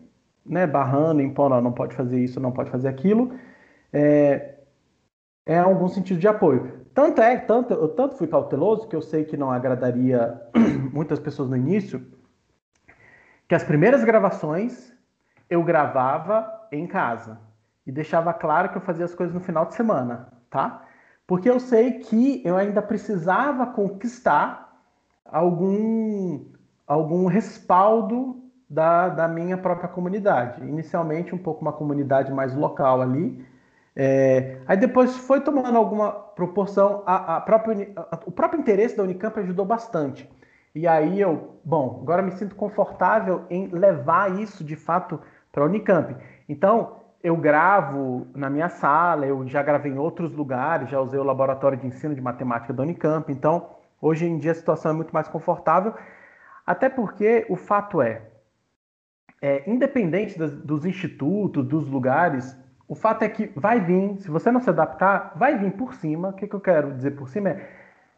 [0.45, 3.33] né, barrando, impondo, não pode fazer isso, não pode fazer aquilo.
[3.91, 4.55] É,
[5.45, 6.82] é algum sentido de apoio.
[6.93, 10.39] Tanto é, tanto, eu tanto fui cauteloso que eu sei que não agradaria
[10.93, 12.05] muitas pessoas no início,
[13.47, 14.93] que as primeiras gravações
[15.49, 17.39] eu gravava em casa
[17.85, 20.83] e deixava claro que eu fazia as coisas no final de semana, tá?
[21.25, 24.73] Porque eu sei que eu ainda precisava conquistar
[25.25, 26.45] algum,
[26.85, 30.61] algum respaldo da, da minha própria comunidade.
[30.61, 33.45] Inicialmente, um pouco uma comunidade mais local ali.
[33.95, 37.03] É, aí depois foi tomando alguma proporção.
[37.05, 40.29] A, a própria, a, o próprio interesse da Unicamp ajudou bastante.
[40.75, 45.19] E aí eu, bom, agora me sinto confortável em levar isso de fato
[45.51, 46.15] para a Unicamp.
[46.49, 51.23] Então, eu gravo na minha sala, eu já gravei em outros lugares, já usei o
[51.23, 53.31] laboratório de ensino de matemática da Unicamp.
[53.31, 53.69] Então,
[54.01, 55.93] hoje em dia a situação é muito mais confortável,
[56.65, 58.23] até porque o fato é,
[59.41, 62.57] é independente dos institutos, dos lugares,
[62.87, 66.29] o fato é que vai vir, se você não se adaptar, vai vir por cima.
[66.29, 67.69] O que, que eu quero dizer por cima é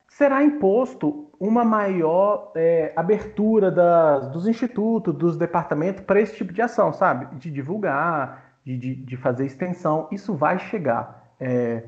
[0.07, 6.61] será imposto uma maior é, abertura das, dos institutos, dos departamentos para esse tipo de
[6.61, 7.35] ação, sabe?
[7.35, 10.07] De divulgar, de, de, de fazer extensão.
[10.11, 11.33] Isso vai chegar.
[11.39, 11.83] É,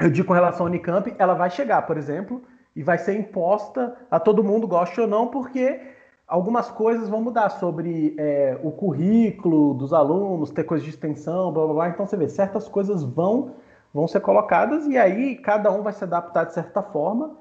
[0.00, 2.42] eu digo com relação à Unicamp, ela vai chegar, por exemplo,
[2.74, 5.80] e vai ser imposta a todo mundo, goste ou não, porque
[6.26, 11.64] algumas coisas vão mudar sobre é, o currículo dos alunos, ter coisas de extensão, blá
[11.64, 11.88] blá blá.
[11.88, 13.54] Então você vê, certas coisas vão
[13.92, 17.36] vão ser colocadas e aí cada um vai se adaptar de certa forma.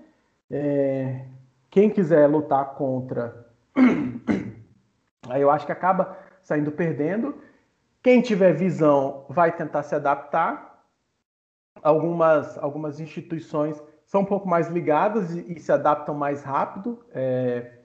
[0.52, 1.26] É,
[1.72, 3.48] quem quiser lutar contra,
[5.28, 7.36] aí eu acho que acaba saindo perdendo.
[8.04, 10.84] Quem tiver visão vai tentar se adaptar.
[11.82, 17.04] Algumas, algumas instituições são um pouco mais ligadas e, e se adaptam mais rápido.
[17.12, 17.83] É,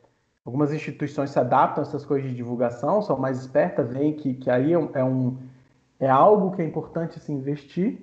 [0.49, 4.49] algumas instituições se adaptam a essas coisas de divulgação, são mais espertas, veem que, que
[4.49, 5.37] aí é, um,
[6.01, 8.01] é, é algo que é importante se investir.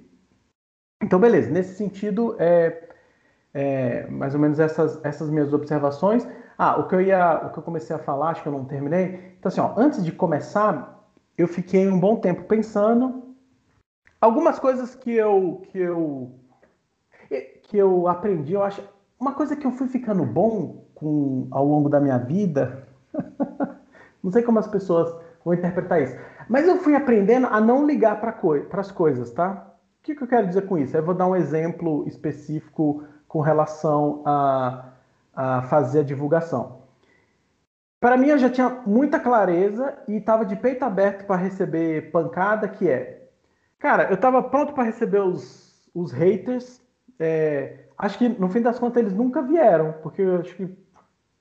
[1.02, 2.88] Então, beleza, nesse sentido, é,
[3.52, 6.28] é, mais ou menos essas, essas minhas observações.
[6.56, 8.66] Ah, o que eu ia, o que eu comecei a falar, acho que eu não
[8.66, 9.34] terminei.
[9.40, 11.04] Então, assim, ó, antes de começar,
[11.36, 13.36] eu fiquei um bom tempo pensando.
[14.22, 16.32] Algumas coisas que eu, que eu,
[17.64, 18.84] que eu aprendi, eu acho,
[19.20, 22.88] uma coisa que eu fui ficando bom com ao longo da minha vida.
[24.24, 26.16] não sei como as pessoas vão interpretar isso,
[26.50, 29.76] mas eu fui aprendendo a não ligar para coi as coisas, tá?
[30.06, 30.96] que, que eu quero dizer com isso?
[30.96, 34.92] Eu vou dar um exemplo específico com relação a,
[35.36, 36.84] a fazer a divulgação.
[38.00, 42.68] Para mim, eu já tinha muita clareza e estava de peito aberto para receber pancada,
[42.68, 43.28] que é,
[43.80, 46.80] cara, eu estava pronto para receber os, os haters.
[47.18, 50.68] É, acho que no fim das contas eles nunca vieram, porque eu acho que,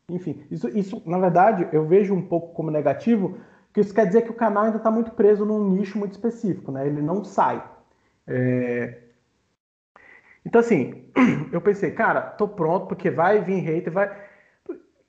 [0.08, 4.22] enfim, isso, isso na verdade eu vejo um pouco como negativo, porque isso quer dizer
[4.22, 6.86] que o canal ainda está muito preso num nicho muito específico, né?
[6.86, 7.62] Ele não sai.
[8.26, 9.00] É...
[10.46, 11.10] Então, assim,
[11.50, 14.16] eu pensei, cara, tô pronto, porque vai vir hater, vai.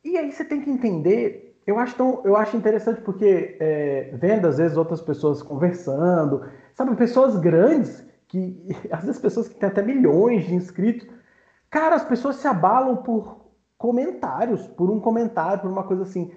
[0.04, 1.60] E aí você tem que entender.
[1.68, 6.96] Eu acho, tão, eu acho interessante porque é, vendo às vezes outras pessoas conversando, sabe,
[6.96, 11.08] pessoas grandes, que às vezes pessoas que têm até milhões de inscritos,
[11.70, 13.45] cara, as pessoas se abalam por
[13.78, 16.32] comentários, por um comentário, por uma coisa assim.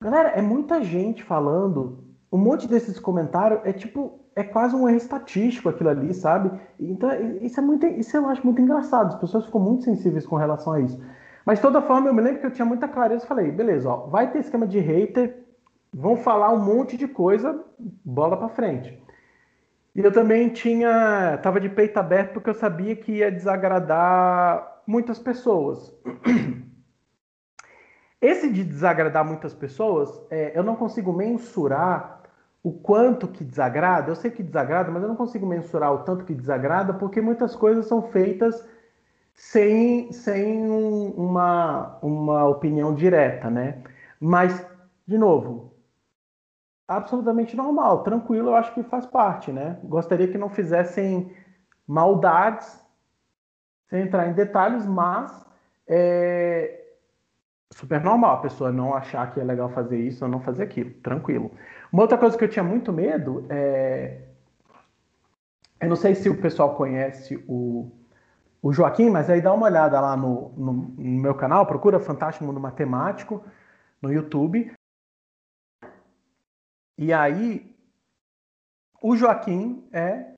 [0.00, 2.04] Galera, é muita gente falando.
[2.32, 6.50] Um monte desses comentários é tipo é quase um erro estatístico aquilo ali, sabe?
[6.78, 7.10] Então,
[7.42, 9.08] isso é muito, isso eu acho muito engraçado.
[9.08, 11.00] As pessoas ficam muito sensíveis com relação a isso.
[11.44, 13.26] Mas de toda forma, eu me lembro que eu tinha muita clareza.
[13.26, 15.44] Falei, beleza, ó, vai ter esquema de hater,
[15.92, 17.64] vão falar um monte de coisa,
[18.04, 19.00] bola para frente.
[19.94, 21.38] E eu também tinha.
[21.42, 25.94] Tava de peito aberto porque eu sabia que ia desagradar muitas pessoas.
[28.20, 32.22] Esse de desagradar muitas pessoas, é, eu não consigo mensurar
[32.62, 34.10] o quanto que desagrada.
[34.10, 37.54] Eu sei que desagrada, mas eu não consigo mensurar o tanto que desagrada, porque muitas
[37.54, 38.66] coisas são feitas
[39.32, 43.82] sem, sem um, uma, uma opinião direta, né?
[44.18, 44.66] Mas,
[45.06, 45.72] de novo,
[46.86, 49.78] absolutamente normal, tranquilo, eu acho que faz parte, né?
[49.84, 51.32] Gostaria que não fizessem
[51.86, 52.80] maldades,
[53.90, 55.44] sem entrar em detalhes, mas
[55.86, 56.80] é
[57.72, 60.90] super normal a pessoa não achar que é legal fazer isso ou não fazer aquilo,
[61.02, 61.50] tranquilo.
[61.92, 64.22] Uma outra coisa que eu tinha muito medo é.
[65.80, 67.90] Eu não sei se o pessoal conhece o,
[68.62, 72.44] o Joaquim, mas aí dá uma olhada lá no, no, no meu canal, procura Fantástico
[72.44, 73.42] Mundo Matemático
[74.00, 74.72] no YouTube.
[76.98, 77.74] E aí,
[79.00, 80.34] o Joaquim é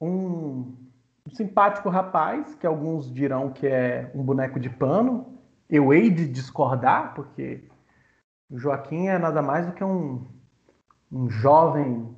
[0.00, 0.81] um,
[1.26, 5.38] um simpático rapaz, que alguns dirão que é um boneco de pano.
[5.68, 7.68] Eu hei de discordar, porque
[8.50, 10.26] o Joaquim é nada mais do que um,
[11.10, 12.14] um jovem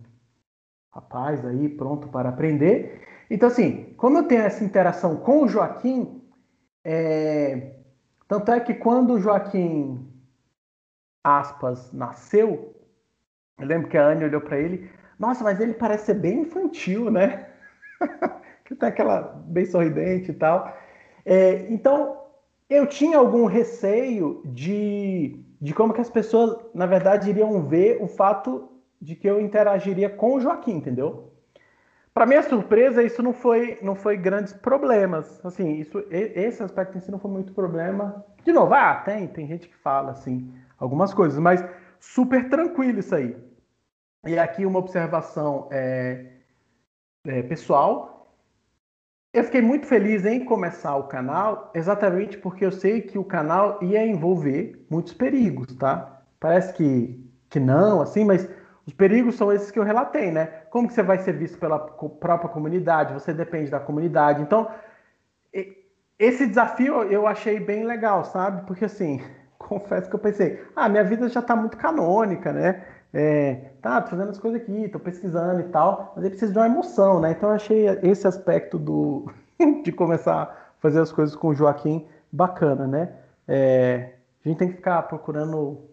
[0.93, 3.07] rapaz aí pronto para aprender.
[3.31, 6.23] Então, assim, como eu tenho essa interação com o Joaquim,
[6.85, 7.77] é...
[8.27, 10.09] tanto é que quando o Joaquim
[11.23, 12.75] aspas nasceu,
[13.59, 17.11] eu lembro que a Anne olhou para ele, nossa, mas ele parece ser bem infantil,
[17.11, 17.49] né?
[18.65, 20.75] que tem aquela bem sorridente e tal.
[21.25, 22.19] É, então,
[22.69, 28.09] eu tinha algum receio de, de como que as pessoas, na verdade, iriam ver o
[28.09, 31.31] fato de que eu interagiria com o Joaquim, entendeu?
[32.15, 35.45] Para minha surpresa, isso não foi, não foi grandes problemas.
[35.45, 38.25] Assim, isso, esse aspecto em si não foi muito problema.
[38.45, 41.65] De novo, ah, tem, tem gente que fala assim, algumas coisas, mas
[41.99, 43.37] super tranquilo isso aí.
[44.27, 46.35] E aqui uma observação é,
[47.27, 48.14] é, pessoal.
[49.35, 53.83] Eu fiquei muito feliz em começar o canal, exatamente porque eu sei que o canal
[53.83, 56.23] ia envolver muitos perigos, tá?
[56.39, 57.21] Parece que,
[57.51, 58.49] que não, assim, mas
[58.87, 60.47] os perigos são esses que eu relatei, né?
[60.71, 63.13] Como que você vai ser visto pela própria comunidade?
[63.13, 64.41] Você depende da comunidade.
[64.41, 64.71] Então,
[66.17, 68.65] esse desafio eu achei bem legal, sabe?
[68.69, 69.21] Porque assim,
[69.59, 72.85] confesso que eu pensei, ah, minha vida já está muito canônica, né?
[73.15, 76.59] É, tá, tô fazendo as coisas aqui, tô pesquisando e tal, mas eu preciso de
[76.59, 77.31] uma emoção, né?
[77.31, 79.33] Então eu achei esse aspecto do
[79.85, 83.17] de começar a fazer as coisas com o Joaquim bacana, né?
[83.47, 85.89] É, a gente tem que ficar procurando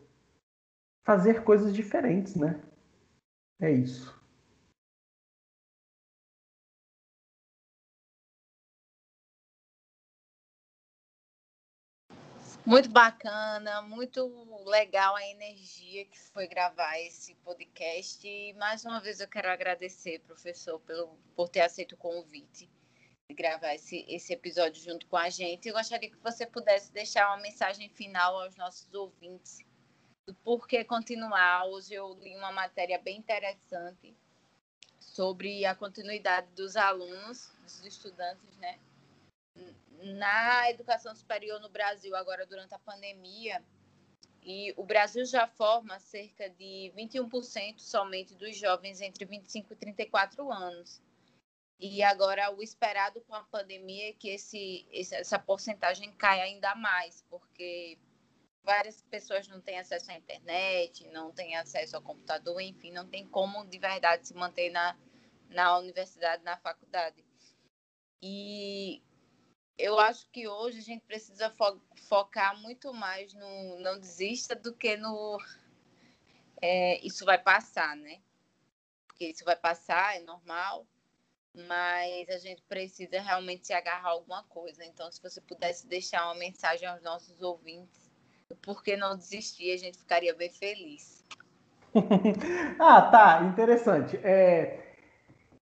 [1.05, 2.59] fazer coisas diferentes, né?
[3.59, 4.20] É isso.
[12.63, 14.23] Muito bacana, muito
[14.65, 18.27] legal a energia que foi gravar esse podcast.
[18.27, 22.69] E mais uma vez eu quero agradecer, professor, pelo, por ter aceito o convite
[23.27, 25.67] de gravar esse, esse episódio junto com a gente.
[25.67, 29.59] Eu gostaria que você pudesse deixar uma mensagem final aos nossos ouvintes
[30.27, 31.65] do porquê continuar.
[31.65, 34.15] Hoje eu li uma matéria bem interessante
[34.99, 38.77] sobre a continuidade dos alunos, dos estudantes, né?
[40.01, 43.63] Na educação superior no Brasil, agora durante a pandemia,
[44.43, 50.51] e o Brasil já forma cerca de 21% somente dos jovens entre 25 e 34
[50.51, 51.01] anos.
[51.79, 57.23] E agora o esperado com a pandemia é que esse, essa porcentagem caia ainda mais,
[57.29, 57.97] porque
[58.63, 63.27] várias pessoas não têm acesso à internet, não têm acesso ao computador, enfim, não tem
[63.27, 64.97] como de verdade se manter na,
[65.49, 67.23] na universidade, na faculdade.
[68.21, 69.01] E
[69.77, 74.73] eu acho que hoje a gente precisa fo focar muito mais no não desista do
[74.73, 75.37] que no
[76.61, 78.19] é, isso vai passar, né?
[79.07, 80.85] Porque isso vai passar, é normal,
[81.53, 84.85] mas a gente precisa realmente se agarrar a alguma coisa.
[84.85, 88.11] Então, se você pudesse deixar uma mensagem aos nossos ouvintes
[88.61, 91.25] por que não desistir, a gente ficaria bem feliz.
[92.79, 94.17] ah, tá, interessante.
[94.17, 94.90] É,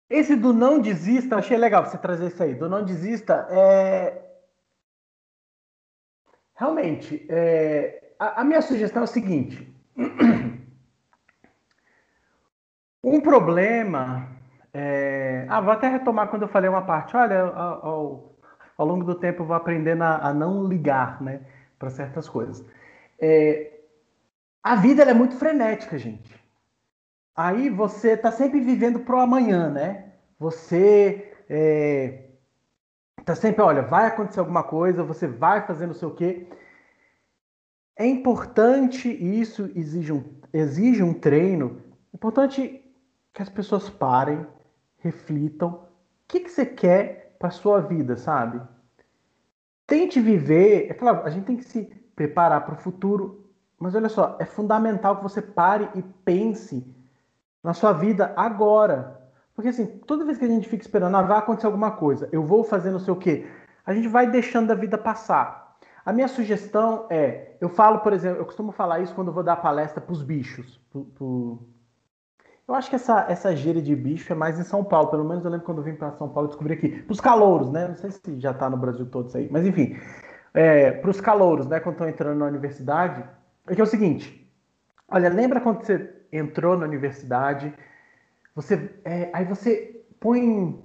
[0.10, 2.56] esse do não desista, achei legal você trazer isso aí.
[2.56, 4.22] Do não desista, é...
[6.56, 8.14] realmente, é...
[8.18, 9.72] A, a minha sugestão é o seguinte:
[13.04, 14.28] um problema.
[14.74, 15.46] É...
[15.50, 17.16] Ah, vou até retomar quando eu falei uma parte.
[17.16, 18.36] Olha, ao, ao,
[18.78, 21.42] ao longo do tempo eu vou aprendendo a, a não ligar, né,
[21.78, 22.66] para certas coisas.
[23.20, 23.80] É,
[24.64, 26.39] a vida é muito frenética, gente.
[27.42, 30.12] Aí você está sempre vivendo pro amanhã, né?
[30.38, 32.32] Você é,
[33.24, 36.48] tá sempre, olha, vai acontecer alguma coisa, você vai fazer não sei o quê.
[37.96, 40.22] É importante, e isso exige um,
[40.52, 41.82] exige um treino,
[42.12, 42.84] é importante
[43.32, 44.46] que as pessoas parem,
[44.98, 45.82] reflitam o
[46.28, 48.62] que, que você quer para sua vida, sabe?
[49.88, 50.92] Tente viver.
[50.92, 51.86] É claro, a gente tem que se
[52.18, 56.99] preparar para o futuro, mas olha só, é fundamental que você pare e pense
[57.64, 59.20] na sua vida agora.
[59.56, 62.44] Porque assim, toda vez que a gente fica esperando, ah, vai acontecer alguma coisa, eu
[62.44, 63.46] vou fazer não sei o quê,
[63.86, 65.78] a gente vai deixando a vida passar.
[66.06, 69.44] A minha sugestão é, eu falo, por exemplo, eu costumo falar isso quando eu vou
[69.44, 70.80] dar palestra para os bichos.
[70.92, 71.60] Pro, pro...
[72.68, 75.44] Eu acho que essa, essa gíria de bicho é mais em São Paulo, pelo menos
[75.44, 76.90] eu lembro quando eu vim para São Paulo, descobri aqui.
[77.02, 77.88] Para os calouros, né?
[77.88, 79.98] Não sei se já está no Brasil todo isso aí, mas enfim.
[80.54, 81.80] É, para os calouros, né?
[81.80, 83.24] Quando estão entrando na universidade,
[83.68, 84.52] é que é o seguinte:
[85.10, 87.74] olha, lembra quando você entrou na universidade,
[88.56, 90.78] você, é, aí você põe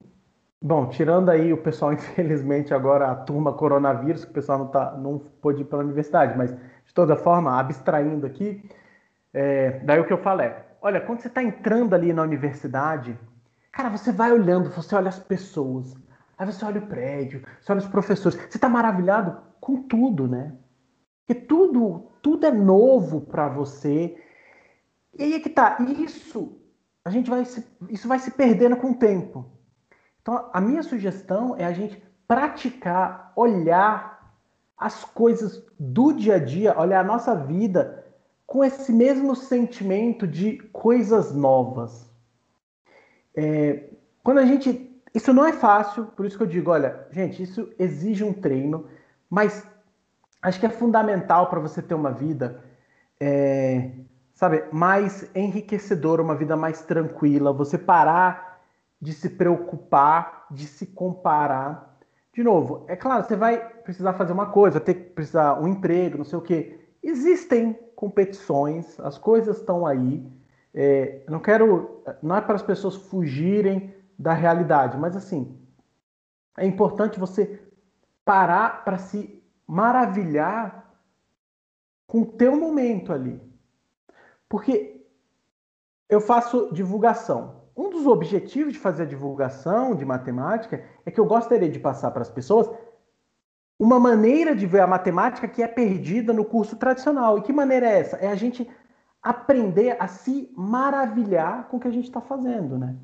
[0.66, 4.92] Bom, tirando aí o pessoal, infelizmente, agora a turma coronavírus, que o pessoal não, tá,
[4.92, 8.66] não pôde ir pela universidade, mas de toda forma, abstraindo aqui,
[9.34, 13.14] é, daí o que eu falo é: olha, quando você está entrando ali na universidade,
[13.70, 15.94] cara, você vai olhando, você olha as pessoas,
[16.38, 20.54] aí você olha o prédio, você olha os professores, você está maravilhado com tudo, né?
[21.26, 24.16] Porque tudo, tudo é novo para você.
[25.16, 26.60] E aí é que tá, isso
[27.04, 29.46] a gente vai se, isso vai se perdendo com o tempo.
[30.22, 34.34] Então, a minha sugestão é a gente praticar, olhar
[34.76, 38.04] as coisas do dia a dia, olhar a nossa vida
[38.46, 42.10] com esse mesmo sentimento de coisas novas.
[43.36, 43.90] É,
[44.22, 44.90] quando a gente.
[45.14, 48.88] Isso não é fácil, por isso que eu digo: olha, gente, isso exige um treino,
[49.28, 49.64] mas
[50.42, 52.64] acho que é fundamental para você ter uma vida,
[53.20, 53.92] é,
[54.44, 58.60] sabe, mais enriquecedora, uma vida mais tranquila, você parar
[59.00, 61.98] de se preocupar, de se comparar.
[62.32, 66.18] De novo, é claro, você vai precisar fazer uma coisa, ter que precisar um emprego,
[66.18, 66.78] não sei o quê.
[67.02, 70.26] Existem competições, as coisas estão aí.
[70.74, 75.56] É, não quero, não é para as pessoas fugirem da realidade, mas assim,
[76.58, 77.60] é importante você
[78.24, 80.92] parar para se maravilhar
[82.06, 83.40] com o teu momento ali.
[84.54, 85.04] Porque
[86.08, 91.26] eu faço divulgação um dos objetivos de fazer a divulgação de matemática é que eu
[91.26, 92.70] gostaria de passar para as pessoas
[93.76, 97.36] uma maneira de ver a matemática que é perdida no curso tradicional.
[97.36, 98.16] E que maneira é essa?
[98.18, 98.70] É a gente
[99.20, 102.94] aprender a se maravilhar com o que a gente está fazendo, né?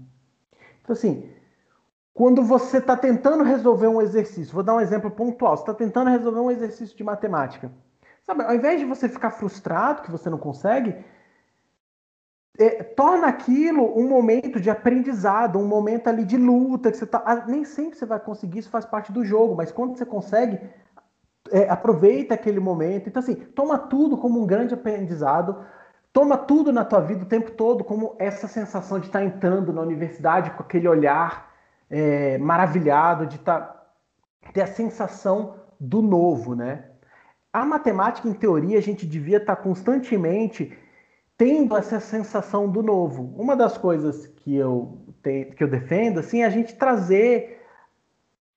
[0.83, 1.29] Então, assim,
[2.15, 6.11] quando você está tentando resolver um exercício, vou dar um exemplo pontual, você está tentando
[6.11, 7.73] resolver um exercício de matemática.
[8.23, 10.95] Sabe, ao invés de você ficar frustrado que você não consegue,
[12.61, 17.23] é, torna aquilo um momento de aprendizado, um momento ali de luta, que você tá.
[17.25, 20.61] Ah, nem sempre você vai conseguir, isso faz parte do jogo, mas quando você consegue,
[21.51, 23.09] é, aproveita aquele momento.
[23.09, 25.65] Então, assim, toma tudo como um grande aprendizado,
[26.13, 29.73] toma tudo na tua vida o tempo todo como essa sensação de estar tá entrando
[29.73, 31.51] na universidade com aquele olhar
[31.89, 33.75] é, maravilhado, de tá,
[34.53, 36.85] ter a sensação do novo, né?
[37.51, 40.77] A matemática, em teoria, a gente devia estar tá constantemente
[41.41, 43.35] tendo essa sensação do novo.
[43.35, 47.65] Uma das coisas que eu, te, que eu defendo assim, é a gente trazer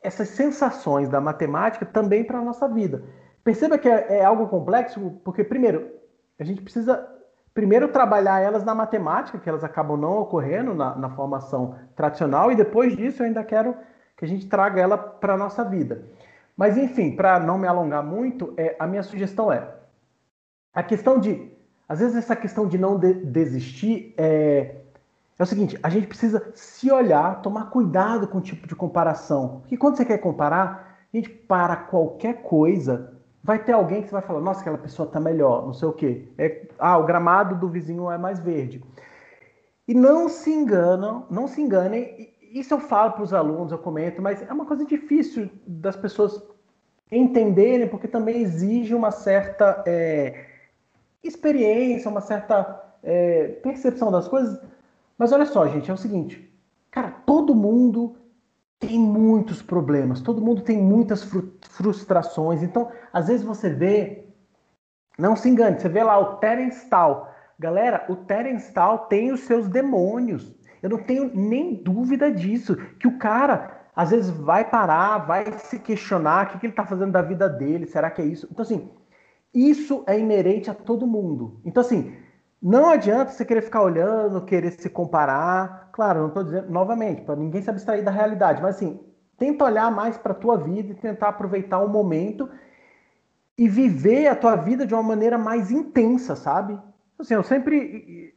[0.02, 3.06] essas sensações da matemática também para a nossa vida.
[3.42, 5.94] Perceba que é, é, algo complexo, porque, primeiro,
[6.38, 7.08] a gente precisa
[7.54, 12.56] primeiro trabalhar elas na matemática, que elas acabam não ocorrendo na, na formação tradicional, e
[12.56, 13.78] depois disso eu ainda quero
[14.18, 16.04] que a gente traga ela para a nossa vida.
[16.58, 19.70] Mas, enfim, para não me alongar muito, é, a minha sugestão é
[20.74, 21.53] a questão de
[21.94, 24.78] às vezes essa questão de não de desistir é,
[25.38, 29.60] é o seguinte, a gente precisa se olhar, tomar cuidado com o tipo de comparação.
[29.60, 33.14] Porque quando você quer comparar, a gente para qualquer coisa,
[33.44, 35.94] vai ter alguém que você vai falar, nossa, aquela pessoa tá melhor, não sei o
[35.94, 36.28] quê.
[36.36, 38.84] É, ah, o gramado do vizinho é mais verde.
[39.88, 42.34] E não se enganam, não se enganem.
[42.42, 46.42] Isso eu falo para os alunos, eu comento, mas é uma coisa difícil das pessoas
[47.12, 50.53] entenderem, porque também exige uma certa é,
[51.24, 54.60] experiência, uma certa é, percepção das coisas.
[55.18, 56.52] Mas olha só, gente, é o seguinte,
[56.92, 58.16] cara, todo mundo
[58.80, 61.24] tem muitos problemas, todo mundo tem muitas
[61.70, 62.62] frustrações.
[62.62, 64.26] Então, às vezes você vê,
[65.18, 67.34] não se engane, você vê lá o Terence Tal.
[67.58, 70.54] Galera, o Terence Tal tem os seus demônios.
[70.82, 75.80] Eu não tenho nem dúvida disso, que o cara às vezes vai parar, vai se
[75.80, 78.48] questionar o que, que ele está fazendo da vida dele, será que é isso?
[78.52, 78.90] Então, assim,
[79.54, 81.60] isso é inerente a todo mundo.
[81.64, 82.16] Então, assim,
[82.62, 85.90] não adianta você querer ficar olhando, querer se comparar.
[85.92, 89.00] Claro, não estou dizendo, novamente, para ninguém se abstrair da realidade, mas assim,
[89.38, 92.50] tenta olhar mais para a tua vida e tentar aproveitar o momento
[93.58, 96.80] e viver a tua vida de uma maneira mais intensa, sabe?
[97.20, 98.34] Assim, eu sempre.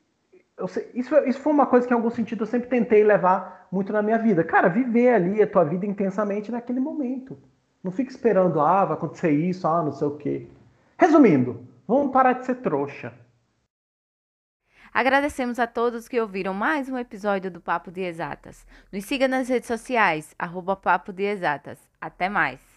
[0.58, 3.92] Eu, isso, isso foi uma coisa que, em algum sentido, eu sempre tentei levar muito
[3.92, 4.42] na minha vida.
[4.42, 7.38] Cara, viver ali a tua vida intensamente naquele momento.
[7.82, 10.48] Não fica esperando, ah, vai acontecer isso, ah, não sei o quê.
[10.98, 13.12] Resumindo, vamos parar de ser trouxa.
[14.92, 18.66] Agradecemos a todos que ouviram mais um episódio do Papo de Exatas.
[18.90, 21.78] Nos siga nas redes sociais, arroba Papo de Exatas.
[22.00, 22.75] Até mais!